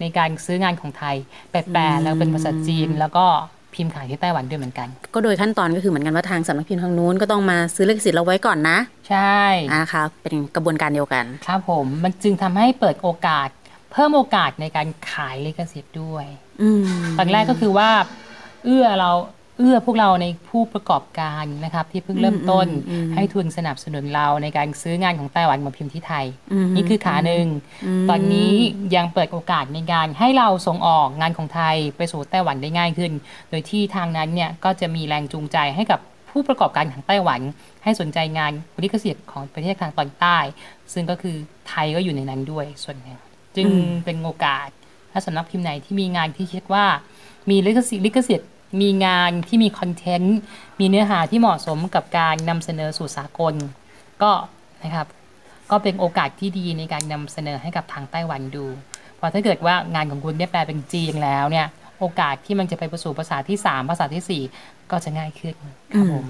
[0.00, 1.16] ในการซื้องานของไทย
[1.50, 3.26] แปลแล้วเป็นภาษาจีนแล้วก็
[3.76, 9.40] พิมพ์ขายที่ไต้หวันด้วยเหมือนกัน ก็โดยขั้นตอนก็คือเหมือนกันว่าทางสำนักพิมพ์ทางนู้นก็ต้องมาซื้อลิขสิทธิ์เราไว้ก่อนนะ ใช่
[9.74, 13.48] นะคะเป็นกระบวนการเดียวกัน ครับผมมันจึงทำให้เปิดโอกาส
[13.92, 16.26] เพิ่มโอกาสในการขายลิขสิทธิ์ด้วย
[17.18, 17.90] ตอนแรกก็คือว่า
[18.64, 19.10] เอื้อเรา
[19.58, 22.66] เอื้อพวกเราในผู้ประกอบการนะครับที่เพิ่งเริ่มต้น
[23.14, 26.26] ให้ทุนสนับสนุนเราในการซื้องานของไต้หวันมาพิมพ์ที่ไทย
[26.74, 27.46] นี่คือขาหนึ่ง
[28.10, 28.52] ตอนนี้
[28.96, 33.12] ยังเปิดโอกาสในการให้เราส่งออกงานของไทยไปสู่ไต้หวันได้ง่ายขึ้น
[33.50, 37.40] โดยที่ทางนั้นเนี่ยก็จะมีแรงจูงใจให้กับผู้ประกอบการของไต้หวัน
[37.84, 40.38] ให้สนใจงานลิขสิทธิ์ของประเทศทางตอนใต้
[40.92, 41.36] ซึ่งก็คือ
[41.68, 43.18] ไทยก็อยู่ในนั้นด้วยส่วนหนึ่ง
[43.56, 43.68] จึง
[44.04, 44.68] เป็นโอกาส
[45.12, 46.84] ถ้าสำนักพิมพ์ไหนที่มีงานที่คิดว่า
[47.50, 48.48] มีลิขสิทธิ์ลิขสิทธิ์
[48.80, 50.38] มีงานที่มีคอนเทนต์
[50.80, 53.54] มีเนื้อหาที่เหมาะสมกับการนำเสนอสู่สากล
[54.22, 54.32] ก็
[54.82, 55.06] นะครับ
[55.70, 58.66] ก็เป็นโอกาสที่ดีในการนำเสนอให้กับทางไต้หวันดู
[59.16, 61.66] เพราะถ้าเกิดว่างานของคุณได้แปลเป็นจีนแล้วเนี่ย
[61.98, 64.42] โอกาสที่มันจะไปประสู่ภาษาที่สามภาษาที่สี่
[64.90, 65.54] ก็จะง่ายขึ้น
[65.92, 66.26] ครับผม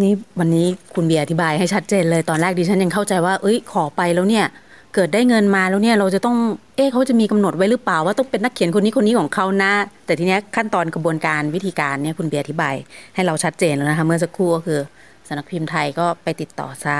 [0.00, 4.46] นี่วันนี้คุณเบียร์อธิบายให้ชัดเจนเลยตอนแรกดิฉันยังเข้าใจว่า เอ้ยขอไปแล้วเนี่ย
[4.94, 6.36] เกิดได้เงินมาแล้วเนี่ยเราจะต้อง
[6.76, 9.72] เอ๊ะเขาจะมีกำหนดไว้หรือเปล่าว่าต้องเป็นนักเขียนคนนี้คนนี้ของเขานะ
[10.06, 12.74] แต่ทีเนี้ยขั้นตอนกระบวนการวิธีการเนี่ยคุณเบียร์อธิบาย
[13.14, 14.80] ให้เราชัดเจนแล้วนะคะเมื่อสักครู่ก็คือ
[15.28, 16.98] สำนักพิมพ์ไทยก็ไปติดต่อซะ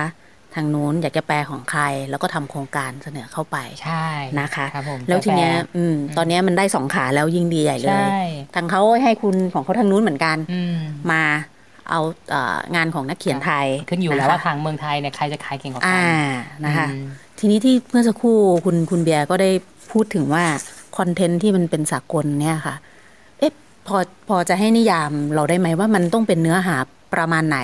[0.55, 4.07] ทางนู้นอยากจะแปลของใคร แล้วก็ทำโครงการเสนอเข้าไปใช่
[4.41, 4.77] นะคะค
[5.09, 8.07] แล้วทีเนี้ยอืมตอนนี้มันได้สองขาแล้วยิ่งดีใหญ่เลย
[8.55, 10.37] ทางเขาให้คุณของเขาทางนู้นเหมือนกัน
[11.11, 11.23] มา
[11.91, 12.01] เอา
[12.77, 16.01] งานของนักเขียนไทย ขึ้นอยู่แล้วว่าทางเมืองไทยเนี่ยใครจะขายเก่งกว่ากัน
[16.65, 16.87] นะคะ
[17.47, 19.51] ทีนี้ที่เมื่อสักครู่คุณคุณเบียร์ก็ได้
[19.93, 20.45] พูดถึงว่า
[20.97, 22.75] คอนเทนต์ที่มันเป็นสากลเนี่ยค่ะ
[23.39, 23.53] เอ๊ะ
[23.87, 23.97] พอ
[24.29, 26.77] พอจะให้นิยามเราได้ไหมว่ามันต้องเป็นเนื้อหา
[27.15, 27.59] ประมาณไหน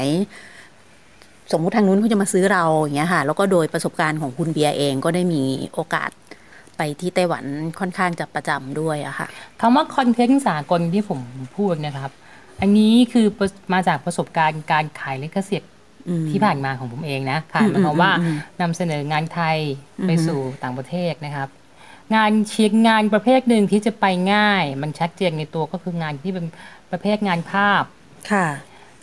[1.52, 5.42] สมมุติทางนู้นเขาจะมาซื้อเราอย่างเงี้ยค่ะ แล้วก็โดยประสบการณ์ของคุณเบียร์เองก็ได้มี
[5.74, 6.10] โอกาส
[6.76, 7.44] ไปที่ไต้หวัน
[7.80, 9.28] ค่อนข้างจะประจำด้วยอะค่ะ
[9.60, 11.20] คำว่าคอนเทนต์สากลที่ผม
[11.56, 12.10] พูดนะครับ
[12.60, 13.26] อันนี้คือ
[13.72, 15.72] มาจากประสบการณ์การขายลิขสิทธิ์
[16.30, 18.12] ที่ผ่านมาของผมเองนะค่ะหมายความว่า
[18.60, 19.56] นำเสนองานไทย
[20.06, 21.48] ไปสู่ต่างประเทศนะครับ
[22.14, 26.46] งานเชียงงานประเภทหนึ่งที่จะไปง่าย มันชัดเจนในตัวก็คืองานที่เป็น
[26.90, 27.82] ประเภทงานภาพ
[28.32, 28.46] ค่ะ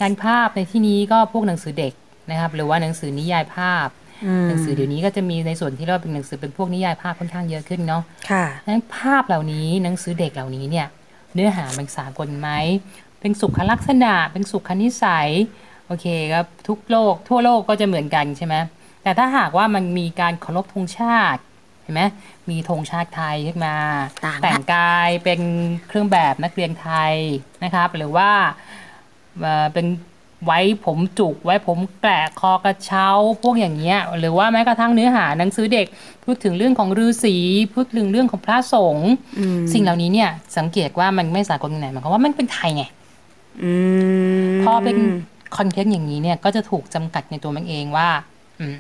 [0.02, 1.94] งานภาพในที่นี้ก็พวกหนังสือเด็ก
[2.32, 3.88] นะครับ หรือว่าหนังสือนิยายภาพ
[4.48, 10.88] หนังสือเดี๋ยวนี้ก็จะมีในส่วนที่เราเป็นหนังสือเป็นพวกนิยายภาพค่อนข้างเยอะขึ้นเนาะค่ะนั้นภาพเหล่านี้หนังสือเด็กเหล่านี้เนี่ย
[11.34, 12.50] เนื้อหามันสากลไหม
[13.20, 15.30] เป็นสุขลักษณะ เป็นสุขนิสัย
[15.88, 18.56] โอเคครับทุกโลกทั่วโลกก็จะเหมือนกันใช่ไหม
[19.04, 21.42] แต่ถ้าหากว่ามันมีการเคารพธงชาติ
[21.84, 22.02] เห็นไหม
[22.50, 23.76] มีธงชาติไทยขึ้นมา
[24.44, 25.42] แต่งกายเป็น
[25.88, 27.14] เครื่องแบบนักเรียนไทย
[27.64, 28.30] นะครับ หรือว่า
[29.74, 29.86] เป็น
[30.46, 33.08] ไว้ผมจุกไว้ผมแกะคอกระเช้า
[33.44, 35.88] พวกอย่างเงี้ยหรือว่าแม้กระทั่งเนื้อหาหนังสือเด็ก
[36.24, 37.36] พูดถึงเรื่องของฤาษี
[37.74, 39.12] พูดถึงเรื่องของพระสงฆ์
[39.74, 42.84] สิ่งเหล่านี้เนี่ยสังเกตว่ามันไม่สากลไหนหมายความว่ามันเป็นไทยไง
[44.64, 44.98] พอเป็น
[45.58, 48.10] คอนเทนต์อย่างนี้เนี่ยก็จะถูกจำกัดในตัวมันเองว่า
[48.60, 48.76] อืม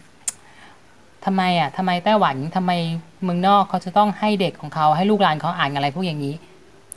[1.26, 2.72] ทำไมอะทำไมไต้หวันทำไม
[3.24, 6.36] เมืองนอกเขาจะต้องให้เด็กของเขาให้ลูกหลานเขาอ่านอะไรพวกอย่างนี้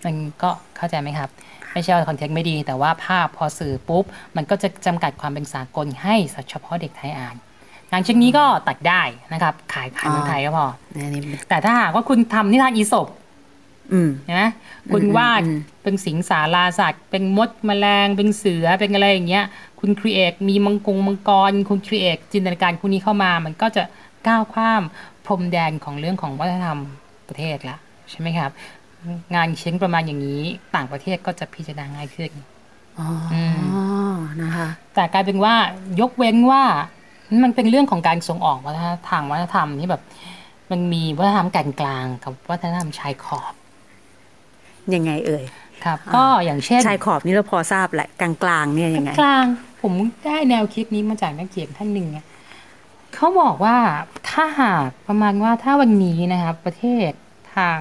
[0.05, 1.29] มันก็เข้าใจไหมครับ
[1.73, 4.05] ไม่ใช่ว่าคอนเทนต์ไม่ดี แต่ว่าภาพพอสื่อปุ๊บ
[4.37, 6.15] มันก็จะจำกัดความเป็นสากลให้
[6.51, 7.37] เฉพาะเด็กไทยอ่าน
[7.91, 9.03] งานชิ้นนี้ก็ตัดได้
[9.33, 10.67] นะครับ ขายขายเมืองไทยก็พอ
[11.49, 13.07] แต่ถ้าหากว่าคุณทำนิทานอีสบ
[14.35, 14.49] นะ
[14.93, 15.43] คุณวาด
[15.83, 19.45] เป็นสิงสาราสัตว์ เป็นมดแมลง เป็นเสือเป็นอะไรอย่างเงี้ย
[19.81, 23.83] คุณครีเอทมีมังกรมังกร คุณครีเอทจินตนาการคุณนี้เข้ามา มันก็จะ
[24.27, 24.83] ก้าวข้าม
[25.27, 26.81] พรมแดนของเรื่องของวัฒนธรรม
[27.29, 27.77] ประเทศละ
[28.11, 28.51] ใช่ไหมครับ
[29.35, 30.43] งานเช้นประมาณอย่างนี้
[30.75, 32.31] ต่างประเทศก็จะพิจารณาง่ายขึ้น
[32.99, 33.09] อ๋อ
[34.43, 35.55] นะคะแต่กลายเป็นว่า
[36.01, 36.63] ยกเว้นว่า
[37.45, 40.03] มันเป็นเรื่องของการส่งออกวัฒนธรรมวัฒนธรรมที่แบบ
[40.71, 43.55] มันมีวัฒนธรรมกลางกลางกับวัฒนธรรมชายขอบ
[44.95, 45.45] ยังไงเอ่ย
[45.85, 49.47] ครับก็อย่างเช่นชายขอบนี่เราพอทราบแหละกลางกลางเนี่ยยังไงกลาง
[49.83, 49.93] ผม
[50.27, 52.09] ได้แนวคิดนี้มาจากนักเขียนท่านหนึ่ง
[53.15, 53.77] เขาบอกว่า
[54.31, 57.11] ถ้าหากประมาณว่าถ้าวันนี้นะครับประเทศ
[57.57, 57.79] ทาง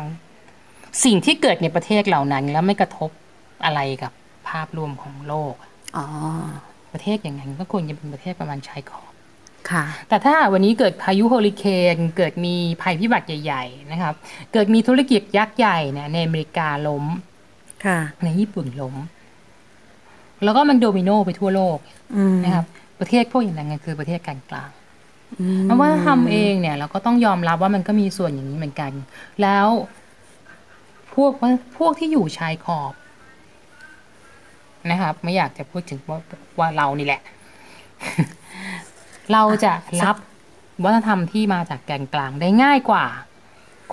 [1.04, 3.10] สิ่งที่เกิดในประเทศเหล่านั้น แล้วไม่กระทบ
[3.66, 4.12] อะไรกับ
[4.50, 5.54] ภาพรวมของโลก
[5.98, 6.06] อ๋อ
[6.94, 9.09] ประเทศอย่างนั้นก็ควรจะเป็นประเทศประมาณชายขอบค่ะ
[10.08, 11.66] แต่ถ้าวันนี้เกิดพายุเฮอริเค
[11.96, 14.14] นเกิดมีภัยพิบัติใหญ่ ๆ นะครับ
[14.54, 17.06] เกิดมีธุรกิจยักษ์ใหญ่เนี่ยในอเมริกาล้ม
[17.86, 18.96] ค่ะในญี่ปุ่นล้ม
[20.44, 21.78] แล้วก็มันโดมิโนไปทั่วโลก
[22.46, 22.66] นะครับ
[23.00, 24.70] ประเทศพวกอย่างนั้นคือประเทศกลางกลาง
[25.64, 28.92] เพราะว่าทำเองเนี่ย เราก็ต้องยอมรับว่ามันก็มีส่วนอย่างนี้เหมือนกัน
[29.42, 29.68] แล้ว
[31.14, 31.32] พวก
[31.78, 32.94] พวกที่อยู่ชายขอบ
[34.92, 36.20] นะครับ ไม่อยากจะพูดถึงว่า
[36.60, 37.22] ว่าเรานี่แหละ
[39.34, 39.74] เราจะ
[40.06, 40.16] รับ
[40.84, 43.06] วัฒนธรรมที่มาจากแกนกลางได้ง่ายกว่า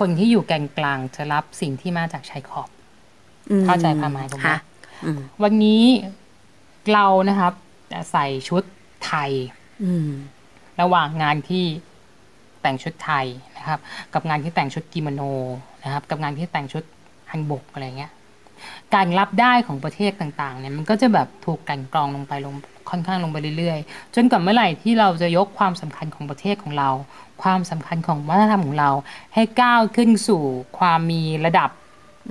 [0.01, 2.69] คนที่อยู่แกนกลางจะรับสิ่งที่มาจากชายขอบ
[3.65, 4.51] เข้าใจความหมายผมไหม
[5.43, 5.83] วันนี้
[6.93, 7.53] เรานะครับ
[7.93, 8.63] จะใส่ชุด
[9.07, 9.31] ไทย
[10.81, 11.65] ระหว่างงานที่
[12.63, 13.27] แต่งชุดไทย
[13.57, 13.81] นะครับ
[14.15, 15.21] กับงานที่แต่งชุดกิโมโน
[15.85, 16.85] นะครับ กับงานที่แต่งชุด
[17.31, 18.13] ฮันบกอะไรเงี้ย
[18.95, 22.55] การรับได้ของประเทศต่างๆเนี่ยมันก็จะแบบถูกกันกรองลงไปลง
[22.91, 26.91] ค่อนข้างลงไปเรื่อยๆ จนกับเมื่อไหร่ที่เราจะยกความสำคัญของประเทศของเรา
[27.43, 28.91] ความสำคัญของวัฒนธรรมของเรา
[29.35, 30.43] ให้ก้าวขึ้นสู่
[30.79, 31.71] ความมีระดับ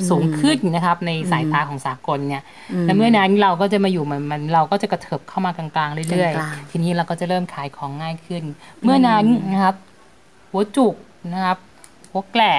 [0.10, 2.44] สูงขึ้นนะครับในสายตาของสากลเนี่ย
[2.86, 8.44] และเมื่อนั้นเราก็จะมาอยู่มันมันเราก็จะกระเถิบเข้ามากลางๆเรื่อยๆ ทีนี้เราก็จะเริ่มขายของง่ายขึ้น
[8.84, 9.76] เมื่อนั้นนะครับ
[10.50, 10.96] หัวจุก
[11.34, 11.58] นะครับ
[12.12, 12.56] หัวแกละ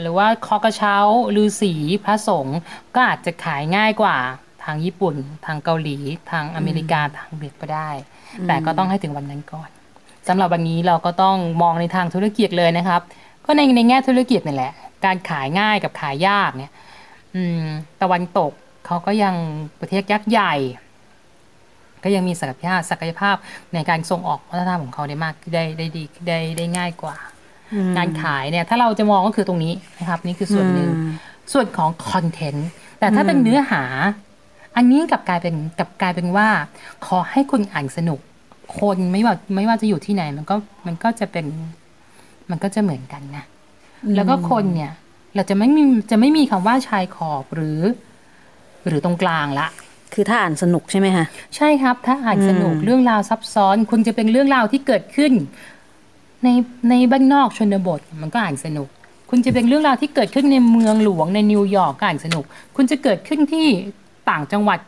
[0.00, 0.96] หรือว่าคอกระเช้า
[1.36, 1.72] ลือสี
[2.04, 2.58] พระสงฆ์
[2.94, 4.16] ก็อาจจะขายง่ายกว่า
[4.64, 5.14] ทางญี่ปุ่น
[5.46, 5.96] ทางเกาหลี
[6.30, 7.90] ทางอเมริกาทางเบียดก็ได้
[8.46, 9.68] แต่ก็ต้องให้ถึงวันนั้นก่อน
[10.28, 13.00] สำหรับวันนี้เราก็ต้องมองในทางธุรกิจเลยนะครับ
[13.44, 14.72] ก็ในในแง่ธุรกิจนี่แหละ
[15.04, 16.72] การขายง่ายกับขายยากเนี่ย
[17.34, 17.64] อืม
[18.02, 18.52] ตะวันตก
[18.86, 19.34] เขาก็ยัง
[19.80, 20.54] ประเทศยักษ์ใหญ่
[22.04, 23.36] ก็ยังมีศักยภาพศักยภาพ
[23.74, 27.16] ในการส่งออกวัฒนธรรมของเขาได้มากได้ได้ดีได้ได้ง่ายกว่า
[27.96, 30.90] การขายเนี่ยถ้าเราจะมองก็คือตรงนี้นะครับนี่คือส่วนหนึ่ง
[31.52, 33.82] ส่วนของคอนเทนต์แต่ถ้าเป็นเนื้อหา
[34.76, 36.48] อันนี้กับกลายเป็นกับกลายเป็นว่า
[37.06, 38.20] ขอให้คนอ่านสนุก
[38.80, 40.56] คนไม่ว่าไม่ว่าจะอยู่ที่ไหน มันก็
[40.86, 41.46] มันก็จะเป็น
[42.50, 43.44] มันก็จะเหมือนกันนะ
[44.16, 44.92] แล้วก็คนเนี่ย
[45.34, 47.80] เราจะไม่มีจะไม่มีคำว่าชายขอบหรือ
[48.86, 49.66] หรือตรงกลางละ
[50.14, 55.32] คือถ้าอ่านสนุกใช่ไหมคะใช่ครับ ถ้าอ่านสนุกเรื่องราวซับซ้อน คุณจะเป็นเรื่องราวที่เกิดขึ้น
[56.44, 56.48] ใน
[56.90, 58.88] ในบ้านนอกชนบทมันก็อ่านสนุก
[59.30, 62.44] คุณจะเป็นเรื่องราวที่เกิดขึ้นในเมืองหลวงในนิวยอร์กก็อ่านสนุก
[62.76, 63.66] คุณจะเกิดขึ้นที่
[64.30, 64.78] ต่างจังหวัด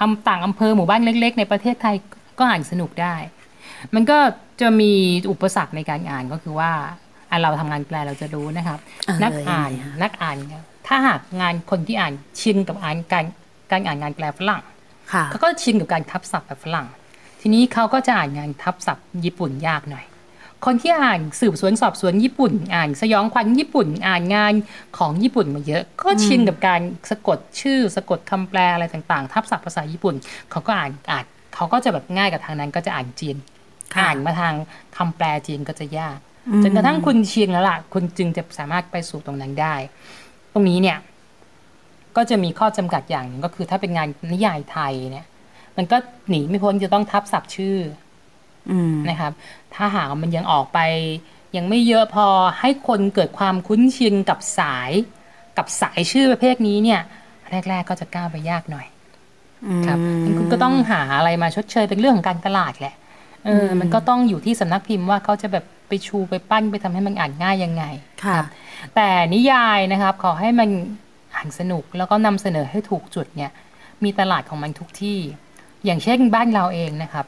[0.00, 1.96] อำต่างอำเภอหมู่บ้านเล็ก ๆ ในประเทศไทย
[2.38, 3.14] ก็อ่านสนุกได้
[3.94, 4.18] มันก็
[4.60, 4.92] จะมี
[5.30, 6.70] อุปสรรคในการอ่านก็คือว่า
[7.30, 8.78] อันเราทำงานแปลเราจะรู้นะครับ
[9.22, 9.70] นักอ่าน
[10.02, 10.36] นักอ่าน
[10.86, 13.24] ถ้าหากงานคนที่อ่านชินกับอ่านการ
[13.70, 14.62] การอ่านงานแปลฝรั่ง
[15.30, 16.86] เขาก็ชินกับการทับศัพท์แบบฝรั่ง
[17.40, 20.04] ทีนี้เขาก็จะอ่านงานทับศัพท์ญี่ปุ่นยากหน่อย
[20.64, 24.54] คนที่อ่านสืบสวนสอบสวนญี่ปุ่น อ่านสยองขวัญญี่ปุ่น อ่านงาน
[24.98, 26.80] ของญี่ปุ่นมาเยอะ ก็ชินกับการ
[27.10, 30.14] สะกดชื่อ สะกดคำแปลอะไรต่างๆ ทับศัพท์ภาษาญี่ปุ่น
[30.50, 33.36] เขาก็อ่านอ่านเขาก็จะแบบง่ายกับทางนั้นก็จะอ่านจีน
[34.00, 34.54] อ่านมาทาง
[34.96, 36.18] คำแปลจีนก็จะยาก
[36.62, 39.74] จนกระทั่งคุณชินแล้วล่ะคุณจึงจะสามารถไปสู่ตรงนั้นได้
[40.52, 40.98] ตรงนี้เนี่ย
[42.16, 45.26] ก็จะมีข้อจำกัดอย่างหนึ่งก็คือถ้าเป็นงานนิยายไทยเนี่ย
[45.76, 45.96] มันก็
[46.28, 47.76] หนีไม่พ้นจะต้องทับศัพท์ชื่อ
[49.08, 49.32] นะครับ
[49.74, 50.78] ถ้าหากมันยังออกไป
[51.56, 52.26] ยังไม่เยอะพอ
[52.60, 54.90] ให้คนเกิดความคุ้นชินกับสาย
[55.58, 57.00] กับสายชื่อประเภทนี้เนี่ย
[57.68, 58.86] แรก ๆ ก็จะก้าวไปยากหน่อย
[59.86, 59.98] ครับ
[60.36, 62.94] คุณก็ต้องหาอะไรมาชดเชยเป็นเรื่องของการตลาดแหละ
[63.46, 67.84] เออมันก็ต้องอยู่ที่สำนักพิมพ์ว่าเขาจะแบบไปชูไปปั้นไปทำให้มันอ่านง่ายยังไง
[68.24, 68.44] ครับ
[68.94, 70.70] แต่นิยายนะครับ ขอให้มัน
[71.34, 73.50] อ่านสนุกแล้วก็นำเสนอให้ถูกจุดเนี่ย
[74.04, 75.18] มีตลาดของมันทุกที่
[75.84, 77.26] อย่างเช่นบ้านเราเองนะครับ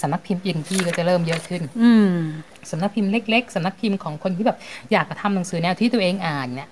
[0.00, 1.92] สำนักพิมพ์อินที่ก็จะเริ่มเยอะขึ้นอื
[2.70, 4.58] สำนักพิมพ์เล็ก ๆสำนักพิมพ์ของคนที่แบบ
[4.92, 6.70] อยากจะทำหนังสือแนวที่ตัวเองอ่านเนี่ย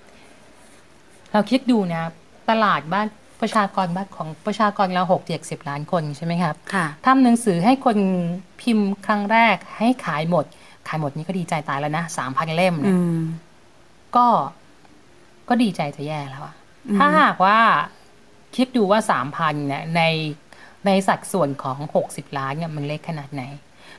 [1.31, 2.03] เราคิดดูนะ
[2.49, 3.07] ตลาดบ้าน
[3.41, 7.97] ประชากรบ้านของประชากรเราหกเจ็ดสิบล้านคนใช่ไหมครับค่ะทำหนังสือให้คน
[8.61, 10.45] พิมพ์ครั้งแรกให้ขายหมด
[10.87, 13.21] ขายหมดนี่ก็ดีใจตายแล้วนะสามพันเล่มอืเนี่ยม
[14.15, 14.27] ก็
[15.49, 16.55] ก็ดีใจจะแย่แล้วอะ
[16.97, 17.57] ถ้าหากว่า
[18.55, 20.01] คิดดูว่าสามพันเนี่ยใน
[20.85, 23.43] ในสัดส่วนของหกสิบล้านเนี่ยมันเล็กขนาดไหน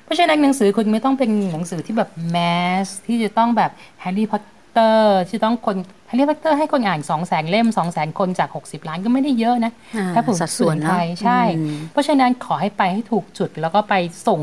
[0.04, 2.36] เพราะฉะนั้นหนังสือคุณไม่ต้องเป็นหนังสือที่แบบแม
[2.84, 3.70] สที่จะต้องแบบ
[4.00, 5.76] แฮร์รี่พอตเตอร์ที่ต้องคน
[6.08, 13.94] แฮร์รี่พอตเตอร์ให้คนอ่านสองแสนเล่มสองแสนคนจาก 60 ล้านก็ไม่ได้เยอะนะอ่าถ้าผมสัดส่วนไทเนาะยใช่อืมเพราะฉะนั้นขอให้ไปให้ถูกจุดแล้วก็ไป
[14.28, 14.40] ส่ง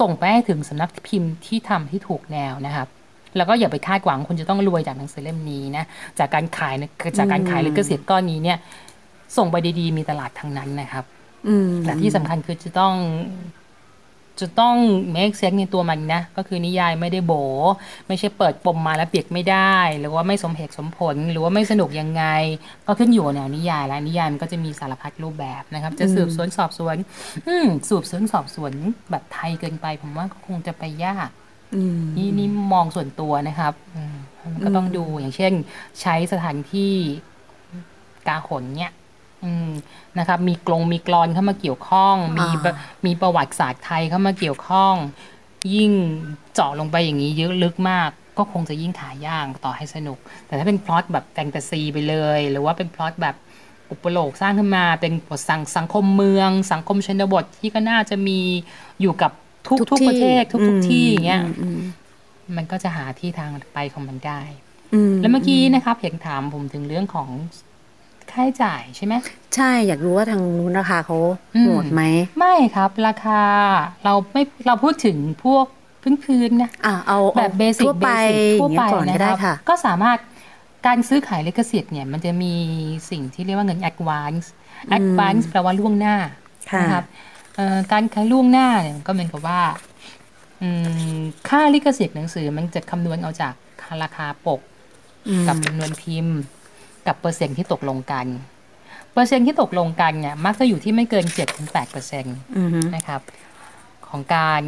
[0.00, 2.88] ส่งไปให้ถึงสำนักพิมพ์ที่ทำที่ถูกแนวนะครับ
[3.36, 5.84] แล้วก็อย่าไปคาดหวังคุณจะต้องรวยจากหนังสือเล่มนี้นะ
[6.18, 8.58] จากการขายนะจากการขายลิขสิทธิ์ก้อนนี้เนี่ย
[9.36, 11.21] ส่งไปดีๆ มีตลาดทั้งนั้นนะครับอืม
[11.84, 12.94] แต่ที่สำคัญคือจะต้อง
[14.40, 14.76] จะต้อง
[15.14, 17.32] make sense ในตัวมันนะ ก็คือนิยายไม่ได้โบ
[18.08, 22.24] ไม่ใช่เปิดปมมาแล้วเปียกไม่ได้ หรือว่าไม่สมเหตุสมผล หรือว่าไม่สนุกยังไง
[22.86, 26.96] ก็ขึ้นอยู่กับแนวนิยายแล้วนิยายมันก็จะมีสารพัดรูปแบบนะครับ จะสืบสวนสอบสวน
[27.46, 28.72] อืมสืบสวนสอบสวน
[29.10, 31.28] แบบไทยเกินไป ผมว่าก็คงจะไปยาก
[31.74, 34.16] อืมนี่นี่มองส่วนตัวนะครับอืม
[34.52, 35.52] มันก็ต้องดูอย่างเช่น
[36.00, 36.92] ใช้สถานที่
[38.28, 39.01] กาหนเนี่ยอืม
[40.18, 42.76] นะครับมีกลงมีกรอนเข้ามาเกี่ยวข้อง มีอ่าแบบ
[43.06, 44.94] มีประวัติศาสตร์ไทยเข้ามาเกี่ยวข้อง
[45.74, 45.92] ยิ่ง
[46.54, 53.36] เจาะลงไปอย่างนี้เยอะลึกมาก ก็คงจะยิ่งขายยากต่อให้สนุก แต่ถ้าเป็นพล็อตแบบแฟนตาซีไปเลย หรือว่าเป็นพล็อตแบบ
[53.90, 58.38] อุปโลกสร้างขึ้นมาเป็นบทสังสังคมเมือง สังคมชนบทที่ก็น่าจะมี
[59.00, 59.32] อยู่กับ
[59.68, 61.80] ทุกทุกประเทศทุกทุกที่อย่างเงี้ยอืม
[62.56, 64.40] มันก็จะหาที่ทางไปของมันได้
[64.94, 67.28] อืมแล้วเมื่อกี้นะครับเห็นถามผมถึงเรื่องของ
[68.32, 69.14] ค่าใช้จ่ายใช่ไหม
[69.56, 71.16] ใช่อยากรู้ว่าทางนู้นราคาเขา
[71.54, 72.02] อืมโหดไหม
[72.38, 73.42] ไม่ครับ ราคา
[74.04, 75.66] เราไม่เราพูดถึงพวก
[76.24, 80.18] พื้นๆนะอะเอาแบบเบสิกทั่วไปเบสิกทั่วอย่างไปเงี้ยก่อนก็นะคได้รับค่ะก็สามารถ
[80.86, 82.54] การซื้อขายลิขสิทธิ์เนี่ยมันจะมี
[83.10, 84.46] สิ่งที่เรียกว่าเงิน advance
[84.96, 86.16] advance แปลว่าล่วงหน้า
[86.70, 87.04] ค่ะนะครับ
[87.54, 89.60] เอ่อการขายล่วงหน้าเนี่ยก็เหมือนกับว่า
[90.62, 90.68] อื
[91.16, 91.18] ม
[91.48, 93.54] ค่าลิขสิทธิ์หนังสือมันจะคำนวณเอาจาก
[94.02, 94.60] ราคาปก
[95.28, 96.36] อืมกับจำนวนพิมพ์
[97.06, 98.26] กับเปอร์เซ็นต์ที่ตกลงกัน
[99.12, 101.26] เปอร์เซ็นต์ที่ตกลงกันเนี่ยมักจะอยู่ที่ไม่เกิน
[101.58, 103.20] 7-8เปอร์เซ็นต์อือฮึนะครับ
[104.08, 104.62] ของการ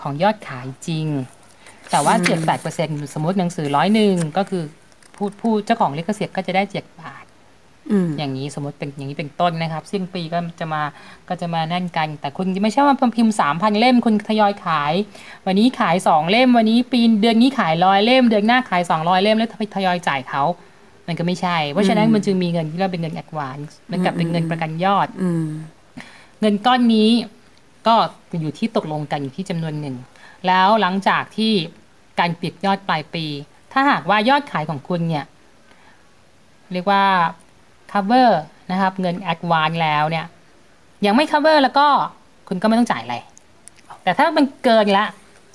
[0.00, 1.06] ของยอดขายจริง
[1.90, 4.62] แต่ว่า7-8เปอร์เซ็นต์สมมติหนังสือร้อยหนึ่งก็คือ
[5.16, 7.24] ผู้ผู้เจ้าของลิขสิทธิ์ก็จะได้7บาท
[7.90, 10.82] อืมอย่างนี้สมมติเป็นอย่างนี้เป็นต้นนะครับสิ้นปีก็จะมา
[11.28, 14.92] ก็จะมานั่นกัน แต่คุณไม่ใช่ว่าพิมพ์สามพันเล่มคุณทยอยขาย
[15.46, 20.42] วันนี้ขายสองเล่มวันนี้ปีเดือนนี้ขายร้อยเล่ม เดือนหน้าขายสองร้อยเล่มแล้วทยอยจ่ายเขา
[21.08, 25.46] มันก็ไม่ใช่ เพราะฉะนั้นมันจึงมีเงินที่เราเป็นเงิน advance มันกลับเป็นเงินประกันยอดอืม
[26.40, 27.10] เงินก้อนนี้
[27.86, 27.94] ก็
[28.40, 29.96] อยู่ที่ตกลงกันอยู่ที่จำนวนหนึ่ง
[30.46, 31.52] แล้วหลังจากที่
[32.18, 33.26] การปิดยอดปลายปี
[33.72, 35.24] ถ้าหากว่ายอดขายของคุณเนี่ย
[36.72, 37.04] เรียกว่า
[37.92, 38.30] cover
[38.70, 40.26] นะครับ เงิน advance แล้วเนี่ย
[41.06, 41.86] ยังไม่ cover แล้วก็
[42.48, 43.16] คุณก็ไม่ต้องจ่ายอะไร
[44.02, 45.04] แต่ถ้ามันเกินละ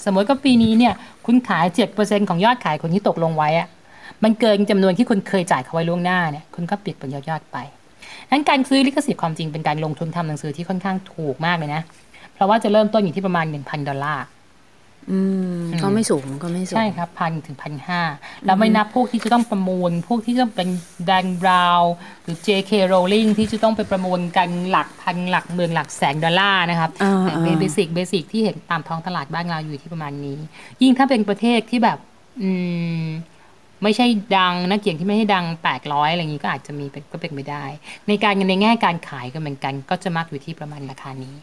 [0.05, 0.93] สมมติก็ปีนี้เนี่ย
[1.25, 1.65] คุณขาย
[1.97, 3.67] 7%ของยอดขายคนที่ตกลงไว้อะ
[4.23, 7.57] มันเกินจำนวนที่คุณเคยจ่ายเขาไว้ล่วงหน้าเนี่ยคุณก็ปิดเป็นยอดๆไป
[8.31, 11.81] นั้นการซื้อลิขสิทธิ์ความจริงเป็นการลงทุนทำหนังสือที่ค่อนข้างถูกมากเลยนะ
[12.33, 14.25] เพราะว่าจะเริ่มต้นอยู่ที่ประมาณ1,000ดอลลาร์
[15.11, 15.19] อื
[15.59, 18.01] มก็ไม่สูงก็ไม่สูง ใช่ครับพันถึงพันห้า
[18.45, 20.69] แล้วไม่นับพวกที่จะต้องประมูล พวกที่จะเป็น
[21.05, 21.93] แดนบราวน์
[22.23, 30.37] หรือ JK Rowling ที่จะต้องไปประมูลกันหลักพันหลักหมื่นหลักแสนดอลลาร์นะครับอ่าแต่อ่า basic basic ที่เห็นตามท้องตลาดบ้านเราอยู่ที่ประมาณนี้
[30.81, 31.97] ยิ่งถ้าเป็นประเทศที่แบบ
[32.41, 32.49] อื
[33.03, 33.05] ม
[33.83, 34.05] ไม่ใช่
[34.37, 37.63] ดังนักเขียนที่ไม่ใช่ดังแปดร้อยอะไรอย่างนี้ก็อาจจะมีเป็นก็เป็นไปได้
[38.07, 41.35] ในการในแง่การขายก็เหมือนกัน ก็จะมักอยู่ที่ประมาณราคานี้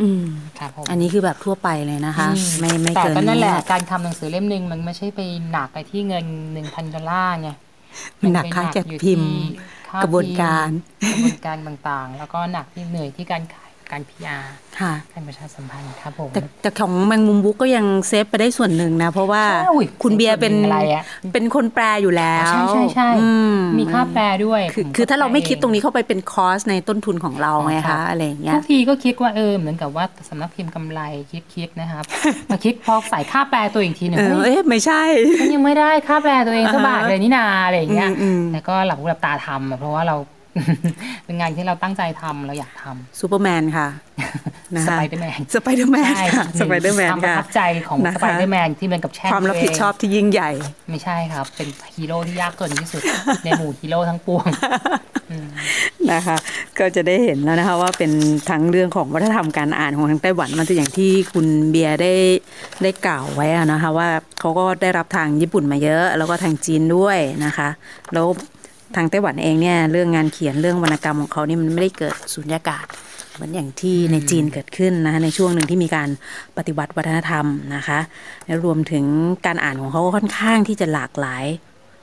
[0.00, 0.26] อืม
[0.58, 5.20] ครับผมอันนี้คือแบบทั่วไปเลยนะคะอืมไม่ไม่แต่เกินก็นั่นแหละนี้การทำหนังสือเล่มหนึ่งมันไม่ใช่ไป
[5.50, 7.50] หนักไปที่เงินหนึ่งพันดอลลาร์ไง
[8.34, 9.40] หนักค่าจัดอยู่พิมพ์ที่
[9.88, 10.68] ค่กระบวนการ
[11.02, 14.42] พิมพ์กระบวนการต่างๆ แล้วก็หนักที่เหนื่อยที่การขาย การ PR
[14.80, 31.00] ค่ะการประชาสัมพันธ์ครับผมแต่แต่ของแมงมุมบุ๊กก็ยัง save ไปได้ส่วนหนึ่งนะ เพราะว่าใช่อุ๊ยคุณเบียร์เป็นอะไรอะเป็นคนแปลอยู่แล้ว ใช่ใช่ใช่อืมมีค่าแปลด้วยคือผมคือถ้าเราไม่คิดตรงนี้นี้เข้าไปเป็น cost ในต้นทุนของเราไงครัคะบอะไรอย่างเงี้ยทุกทีก็คิดว่าเออเหมือนกับว่าสำนักพพิมพ์กำไร
[31.54, 32.04] คิดๆนะครับ
[32.50, 35.02] มาคิดพอใส่ค่าแปลตัวอีกทีหนึ่งเออเฮ้ยเอ๊ะไม่ใช่
[35.40, 40.16] ฉันยังไม่ได้ค่าแปลตัวเองสักบาทอ่าฮะเลยนี่นาอะไรอย่างเงี้ยอืมอืมแต่ก็หลับหูหลับตาทำอะเพราะว่าเรา
[41.24, 43.88] เป็นงานที่เราตั้งใจทำเราอยากทำซูเปอร์แมนค่ะ
[44.76, 50.50] นะสคะไปเดอร์แมนสไปเดอร์แมนใช่ค่ะสไปเดอร์แมนความประค่ะทับใจของนะคะสไปเดอร์แมนที่เหมือนกับแช่ความรับผิดชอบที่ยิ่งใหญ่
[50.90, 53.02] ไม่ใช่ครับ เป็นฮีโร่ที่ยากจนที่สุด
[53.44, 54.44] ในหมู่ฮีโร่ทั้งปวง
[56.12, 56.36] นะคะ
[56.78, 58.12] ก็จะได้เห็นแล้วนะคะว่าเป็น
[58.50, 62.14] ทั้งเรื่องของวัฒนธรรมการอ่านของทางไต้หวันมันจะอย่างที่คุณเบียร์ได้
[62.82, 64.08] ได้กล่าวไว้อะนะคะว่า
[64.40, 67.68] เขาก็ได้รับทางญี่ปุ่นมาเยอะ แล้วก็ทางจีนด้วยนะคะ
[68.14, 68.26] แล้ว
[68.96, 72.86] ทางไต้หวันเองเนี่ยเรื่องงานเขียนเรื่องวรรณกรรมของเขานี่มันไม่ได้เกิดสุญญากาศ
[73.34, 76.08] เหมือนอย่างที่ในจีนเกิดขึ้นนะคะในช่วงหนึ่งที่มีการ
[76.56, 77.98] ปฏิวัติวัฒนธรรมนะคะ
[78.46, 79.04] และรวมถึง
[79.46, 81.44] การอ่านของเขาก็ค่อนข้างที่จะหลากหลาย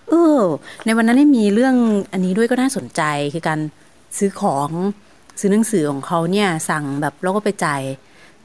[0.09, 0.41] เออ
[0.85, 1.75] ในวันนั้นได้มีเรื่อง
[2.13, 3.01] อันนี้ด้วยก็น่าสนใจ
[3.33, 3.59] คือการ
[4.17, 4.69] ซื้อของ
[5.39, 7.81] ซื้อหนังสือของเขาเนี่ยสั่งแบบแล้วก็ไปจ่าย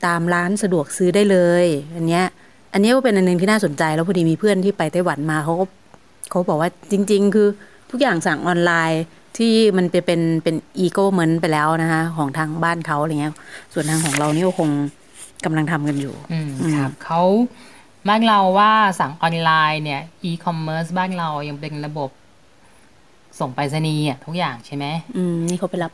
[0.07, 1.65] ตามร้านสะดวกซื้อได้เลย
[1.97, 2.25] อันเนี้ย
[2.73, 5.65] อันนี้ก็เป็นอันนึงที่น่าสนใจแล้วพอดีมีเพื่อนที่ไปไต้หวันมาเขาก็
[6.31, 7.49] เขาบอกว่าจริง ๆ คือ
[7.91, 9.05] ทุกอย่างสั่งออนไลน์
[9.39, 13.35] ที่มันไปเป็นเป็นอีโก้เหมือนไปแล้วนะคะของทางบ้านเขาอะไรเงี้ย
[13.73, 14.71] ส่วนทางของเรานี่ก็คง
[15.45, 17.23] กำลังทำกันอยู่อืมครับเขา
[18.09, 22.11] บ้านเราว่าสั่งออนไลน์เนี่ยอีคอมเมิร์ซบ้านเรายังเป็นระบบ
[23.41, 25.93] ส่งไปรษณีย์ทุกอย่างใช่ไหมอืมนี่เขาไปรับ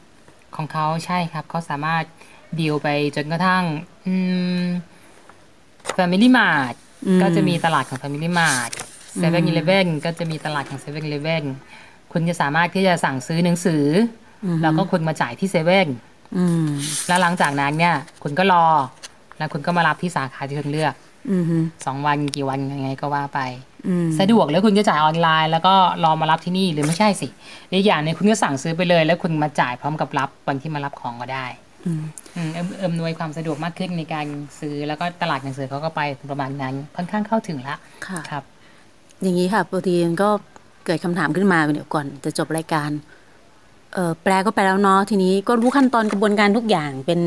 [0.56, 2.04] ของเขาใช่ครับ เขาสามารถ
[2.58, 3.64] ดีลไปจนกระทั่ง
[4.06, 4.14] อื
[4.62, 4.64] ม
[5.96, 6.74] Family Mart
[7.06, 8.70] อืมก็จะมีตลาดของ Family Mart
[9.18, 11.44] 7 e เ e ่ e อก็จะมีตลาดของ7 e เ e ่ e
[12.12, 13.84] คุณจะสามารถที่จะสั่งซื้อหนังสือ
[14.44, 15.88] อแล้วก็คุณมาจ่ายที่เซเว่น
[16.36, 16.66] อืม
[17.08, 18.64] แล้วหลังจากนั้นเนี่ย คุณก็รอ
[19.38, 20.94] แล้วคุณก็มารับที่สาขาที่คุณเลือก
[21.30, 21.56] อืมฮึ
[21.86, 23.40] สองวันกี่วันยังไงก็ว่าไป
[23.88, 27.28] อืมสะดวกแล้วคุณก็จ่ายออนไลน์ แล้วก็รอมารับที่นี่หรือไม่ใช่สิ
[27.70, 31.46] อีกอย่างหนึงคุณก็สั่งซื้อไปเลย แล้วคุณมาจ่ายพร้อมกับรับวันที่มารับของก็ได้
[31.86, 32.02] อืม
[32.36, 34.26] อืมเอิ่มเอิ่มนวยความสะดวกมากขึ้นในการ
[34.60, 36.00] ซื้อแล้วก็ตลาดหนังสือเขาก็ไป
[36.30, 38.44] ประมาณนั้น ค่อนข้างเข้าถึงละค่ะครับ
[39.22, 40.30] อย่างนี้ค่ะปกติก็
[40.86, 42.90] เกิดคำถามขึ้นมาเดี๋ยวก่อนจะจบรายการ
[43.94, 47.20] เออแปลก็ไปลแล้วเนาะทีนี้ก็รู้ขั้นตอนกระบวนการทุกอย่างเป็น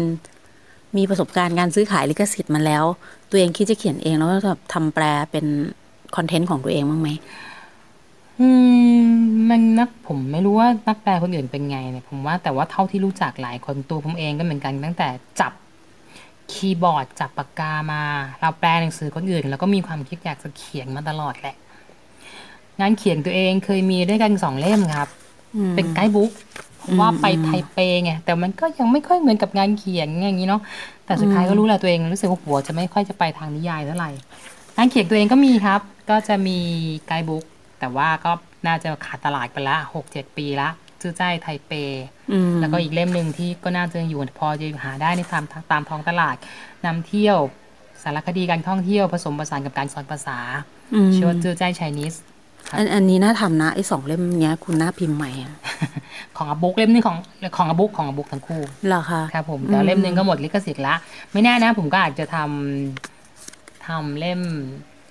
[0.98, 2.84] มีประสบการณ์การซื้อขายลิขสิทธิ์มาแล้ว
[3.30, 5.46] ตัวเองคิดจะเขียนเองแล้วก็แบบทำแปลเป็น
[6.16, 7.10] คอนเทนต์ของตัวเองบ้างไหม
[8.40, 8.50] อื
[9.02, 9.06] ม
[9.50, 15.08] มันนักผมไม่รู้ว่านักแปลคนอื่นเป็นไงเนี่ยผมว่าแต่ว่าเท่าที่รู้จักหลายคนตัวผมเองก็เหมือนกันตั้งแต่
[15.40, 15.54] จับ
[16.52, 18.02] คีย์บอร์ดจับปากกามา
[18.40, 21.56] เราแปลหนังสือคนอื่น แล้วก็มีความคิดอยากจะเขียนมาตลอดแหละ
[22.82, 25.10] งานเขียนตัวเองเคยมีด้วยกันสองเล่มครับ
[25.76, 26.32] เป็นไกด์บุ๊ก
[26.78, 30.62] เพราะว่าไปไทเปไงแต่มันก็ยังไม่ค่อยเหมือนกับงานเขียนอย่างนี้เนาะ
[31.06, 34.12] แต่สุดท้ายก็รู้แหละตัวเองรู้สึกว่าหัวจะไม่ค่อยจะไปทางนิยายเท่าไหร่
[34.78, 36.58] งานเขียนตัวเองก็มีครับ ก็จะมี
[37.08, 37.44] ไกด์บุ๊ก
[37.80, 38.32] แต่ว่าก็
[38.68, 40.70] น่าจะขาดตลาดไปละหกเจ็ดปีละ
[41.02, 41.72] ชื่อใจไทเป
[42.32, 46.36] อืมแล้วก็อีกเล่มหนึ่งที่ก็น่าจะยังอยู่พอจะหาได้ในตามตามท้องตลาด
[46.86, 47.38] นำเที่ยว
[48.04, 50.38] สารคดีการท่องเที่ยวผสมผสานกับการสอนภาษา
[50.94, 52.33] อืมชื่อว่าจื้อใจไชนีสครับ
[52.76, 55.54] อันอันนี้น่าทำนะไอ้สองเล่มเนี้ยคุณน่าพิมพ์ใหม่อะ
[56.38, 57.18] ของอบุ๊กเล่มหนึงของ
[57.58, 60.96] ของอบุ๊กของอบุ๊กทั้งคู่เหรอคะครับผมแต่เล่มหนึ่งก็หมดลิขสิทธิ์ละ
[61.32, 64.42] ไม่แน่นะ ผมก็อาจจะทำทำเล่ม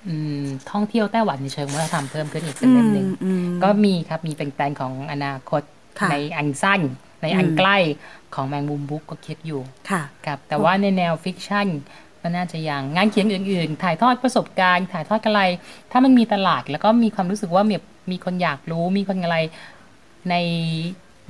[0.08, 5.62] อืมท่องเที่ยวไต้หวันในเชิงวัฒนธรรมเพิ่มขึ้นอีกเป็นเล่มหนึ่งอืมก็มีครับมีเป็นแปลนของอนาคต
[6.00, 6.80] ค่ะในอันสั้น
[7.22, 7.76] ในอันอืมใกล้
[8.34, 11.66] ของแมงมุมบุ๊กก็คิดอยู่ค่ะครับแต่ว่าในแนว fiction
[12.22, 15.42] ก็น่าจะยังงานเขียนอื่นๆ ถ่ายทอดประสบการณ์ ถ่ายทอดอะไร
[15.92, 17.76] ถ้ามันมีตลาดแล้วก็มีความรู้สึกว่ามี
[18.10, 19.36] มีคนอยากรู้มีคนอะไร
[20.30, 20.34] ใน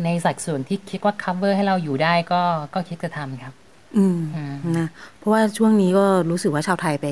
[0.05, 2.43] ในสัดส่วนที่คิดว่า cover ให้เราอยู่ได้ก็
[2.75, 3.55] ก็คิดจะทำครับ
[3.97, 4.89] อืมอืมนะ
[5.19, 7.07] เพราะว่าช่วงนี้ก็รู้สึกว่าชาวไทยไป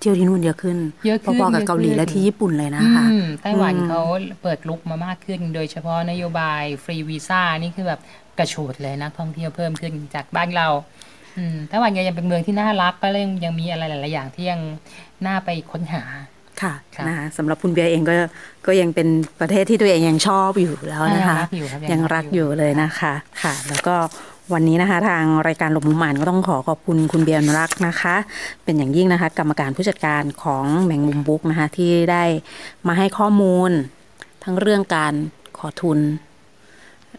[0.00, 4.02] เที่ยวที่นู่นเยอะขึ้นเยอะขึ้นพอๆกับเกาหลีเยอะขึ้นและที่ญี่ปุ่นเลยนะคะอืมไต้หวันอืมเขา
[4.42, 8.00] เปิดรุกมามากขึ้น โดยเฉพาะนโยบายฟรีวีซ่านี่คือแบบ
[8.38, 11.13] กระโฉดเลยนักท่องเที่ยวเพิ่มขึ้นจากบ้านเราอืม
[11.68, 14.60] ไต้หวันยังเป็นเมืองที่น่ารักก็ยังยังมีอะไรหลาย ๆ อย่างที่ยัง
[15.26, 16.02] น่าไปค้นหา
[16.62, 18.14] ค่ะครับนะคะสำหรับคุณเบียร์เองก็
[18.66, 19.08] ก็ยังเป็น
[19.40, 23.96] ประเทศที่ตัวเองยังชอบอยู่แล้วนะคะยังรักอยู่ครับยังรักอยู่เลยนะคะค่ะ แล้วก็
[24.52, 28.16] วันนี้นะคะ ทางรายการหลบมุมอ่านก็ต้องขอขอบคุณคุณเบียร์อนุรักษ์นะคะ
[28.64, 32.24] เป็นอย่างยิ่งนะคะ กรรมการผู้จัดการของแมงมุมบุ๊กนะคะที่ได้
[32.86, 33.70] มาให้ข้อมูล
[34.44, 35.14] ทั้งเรื่องการ
[35.58, 35.98] ขอทุน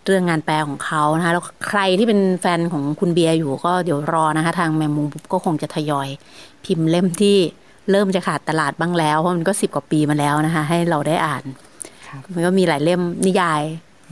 [0.06, 6.08] เรื่องงานแปลของเขานะคะแล้วใครที่เป็นแฟนของคุณเบียร์อยู่ก็เดี๋ยวรอนะคะ ทางแมงมุมบุ๊กก็คงจะทยอย
[6.66, 7.38] พิมพ์เล่มที่
[7.92, 11.44] เริ่มจะขาดตลาดบ้างแล้ว เพราะมันก็สิบกว่าปีมาแล้วนะคะ ให้เราได้อ่าน
[12.08, 13.62] ครับมันก็มีหลายเล่มนิยาย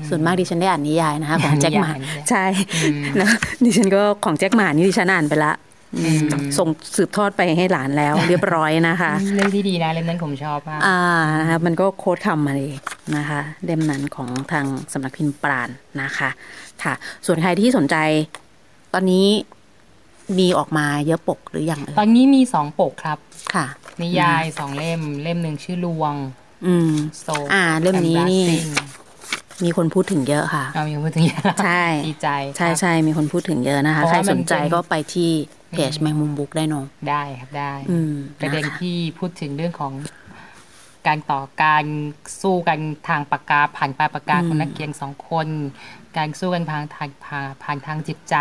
[0.10, 2.44] ส่วนมากดิฉันได้อ่านนิยายนะคะ ของแจ็คหมานิยายใช่
[2.84, 3.30] อืมนะ
[3.64, 5.73] ดิฉันก็ของแจ็คหมานี่ดิฉันอ่านไปละอืมอืม
[6.58, 11.00] ส่งสืบทอดไปให้หลานแล้วเรียบร้อยนะคะ เรื่องที่ดีนะเล่มนั้นผมชอบมากอ่า
[11.40, 12.74] นะคะมันก็โค้ดคำมาเลย
[13.16, 15.70] นะคะเล่มนั้นของทางสำนักพิมพ์ปราณ
[16.02, 16.30] นะคะ
[16.84, 16.94] ค่ะ
[17.26, 17.96] ส่วนใครที่สนใจ
[18.94, 19.28] ตอนนี้
[20.40, 23.18] มีออกมาเยอะปกหรือยังเอ่ตอยนนี้มีสองปกครับ
[23.54, 23.66] ค่ะ
[24.02, 26.14] นิยายสองเล่มเล่มหนึ่งชื่อลวง
[26.66, 26.92] อืม
[27.22, 28.46] โซอ่า เล่มนี้นี่
[29.64, 35.32] มีคนพูดถึงเยอะค่ะเอามีพูดถึงเยอะใช่ดีใจ ใช่ครับใช่มีคนพูดถึงเยอะนะคะเพราะใครว่ามันสนใจเป็นก็ไปที่
[35.74, 39.94] เพจแมงมุมบุ๊กได้เนอะได้ครับได้อืมประเด็นนะคะที่พูดถึงเรื่องของ
[41.08, 41.86] การต่อการ
[42.42, 45.48] สู้กันทางปากกาผ่านปลายปากกาของนักเขียนสองคน
[46.18, 48.36] การสู้กันผ่านทางผ่านผ่านทางจิตใจ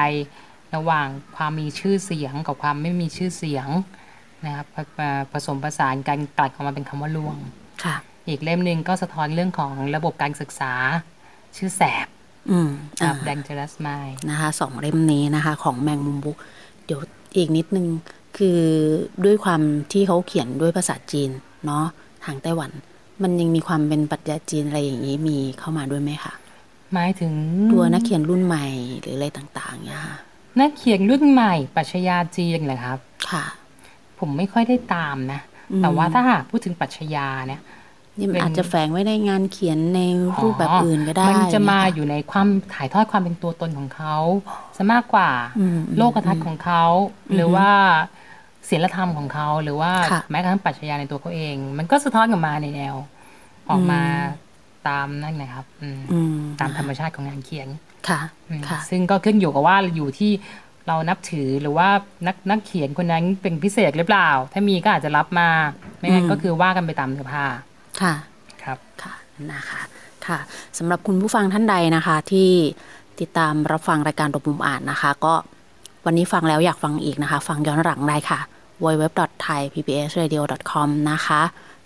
[0.74, 3.68] ระหว่างความมีชื่อเสียงกับความไม่มีชื่อเสียง
[4.44, 4.98] นะครับผผ
[5.32, 7.36] ผสมผสานกันกลัดออกมาเป็นคำว่าลวง
[7.84, 7.96] ค่ะ
[8.28, 10.72] อีกเล่มหนึ่งก็สะท้อนเรื่องของระบบการศึกษา
[11.56, 12.06] ชื่อแสบ
[12.50, 12.70] อืม
[13.04, 16.38] กับอ่า Dangerous Mind นะคะสองเล่มนี้นะคะ ของแมงมุมบุ๊ก
[16.86, 17.00] เดี๋ยว
[17.36, 17.86] อีกนิดนึง
[18.36, 18.60] คือ
[19.24, 19.60] ด้วยความ
[19.92, 21.30] ที่เขาเขียนด้วยภาษาจีน
[21.66, 21.84] เนาะ
[22.24, 22.70] ทางไต้หวัน
[23.22, 26.32] มันยังมีความเป็นปรัชญาจีนอะไรอย่างนี้มีเข้ามาด้วยไหมคะ
[26.92, 27.32] หมายถึง
[27.72, 28.66] ตัวนักเขียนรุ่นใหม่
[29.00, 30.16] หรืออะไรต่างๆเนี่ยค่ะ
[30.60, 32.98] นักเขียนรุ่นใหม่ปรัชญาจีนเหรอครับ
[33.30, 33.44] ค่ะ
[34.18, 35.40] ผมไม่ค่อยได้ตามนะ
[35.72, 37.60] อืมแต่ว่าถ้าหากพูดถึงปรัชญาเนี่ย
[38.18, 40.00] นี่มันเป็นอาจจะแฝงไว้ในงานเขียนใน
[40.42, 44.16] รูปแบบอื่นก็ได้ มันจะมาค่อยู่ในความถ่ายทอดความเป็นตัวตนของเขา
[44.76, 46.84] ซะมากกว่าอืมโลกทัศน์ของเขา
[47.34, 47.68] หรือว่า
[48.68, 52.94] ศีลธรรมของเขาหรือว่าค่ะแม้กระทั่งปรัชญาในตัวเขาเอง มันก็สะท้อนกลับมาในแนว
[53.70, 54.50] ออกมาอืม
[54.88, 57.68] ตามนั่นนะครับอืมอืมตามธรรมชาติของงานเขียน
[58.08, 60.32] ค่ะอืมค่ะ ซึ่งก็ขึ้นอยู่กับว่าอยู่ที่
[60.86, 61.88] เรานับถือหรือว่า
[62.26, 65.48] นักนักเขียนคนนั้นเป็นพิเศษหรือเปล่า ถ้ามีก็อาจจะรับมา
[65.98, 67.44] ไม่งั้นอืมก็คือว่ากันไปตามเนื้อผ้า
[68.00, 68.14] ค่ะ
[68.62, 69.12] ครับค่ะ
[69.52, 69.80] นะคะ
[70.26, 70.38] ค่ะ
[70.78, 72.50] สำหรับคุณผู้ฟังท่านใดนะคะ ที่
[73.20, 75.34] ติดตามรับฟังรายการตบมุมอ่านนะคะ ก็
[76.04, 78.40] วันนี้ฟังแล้วอยากฟังอีกนะคะ ฟังย้อนหลังได้ค่ะ
[78.84, 81.40] www.thaipbsradio.com นะคะ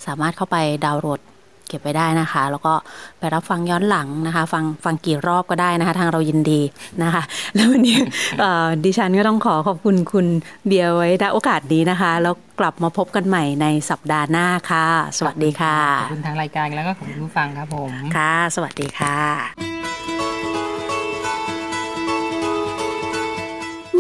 [0.07, 1.21] สามารถเข้าไปดาวน์โหลด
[1.69, 2.75] เก็บไว้ได้นะคะ แล้วก็
[3.19, 6.61] ไปรับฟังย้อนหลังนะคะ ฟังฟังกี่รอบก็ได้นะคะ ทางเรายินดี
[7.03, 7.23] นะคะ
[7.55, 7.97] แล้ววันนี้
[8.41, 10.27] เอ่อดิฉันก็ต้องขอขอบคุณคุณ
[10.67, 14.87] เบียร์ไว้ณโอกาสนี้นะคะ แล้วกลับมาพบกันใหม่ในสัปดาห์หน้าค่ะ
[15.19, 19.19] สวัสดีค่ะขอบคุณทางรายการแล้วก็ขอบคุณผู้ฟังครับผมค่ะ สวัสดีค่ะ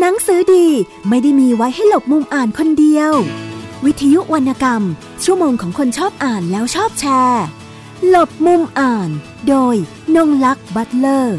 [0.01, 0.67] หนังสือดี
[1.09, 3.13] ไม่ได้มีไว้ให้หลบมุมอ่านคนเดียว
[3.85, 4.83] วิทยุวรรณกรรม
[5.25, 7.45] ชั่วโมงของคนชอบอ่านแล้วชอบแชร์
[8.09, 9.11] หลบมุมอ่าน
[9.49, 9.75] โดย
[10.17, 11.39] นงลักษ์บัตเลอร์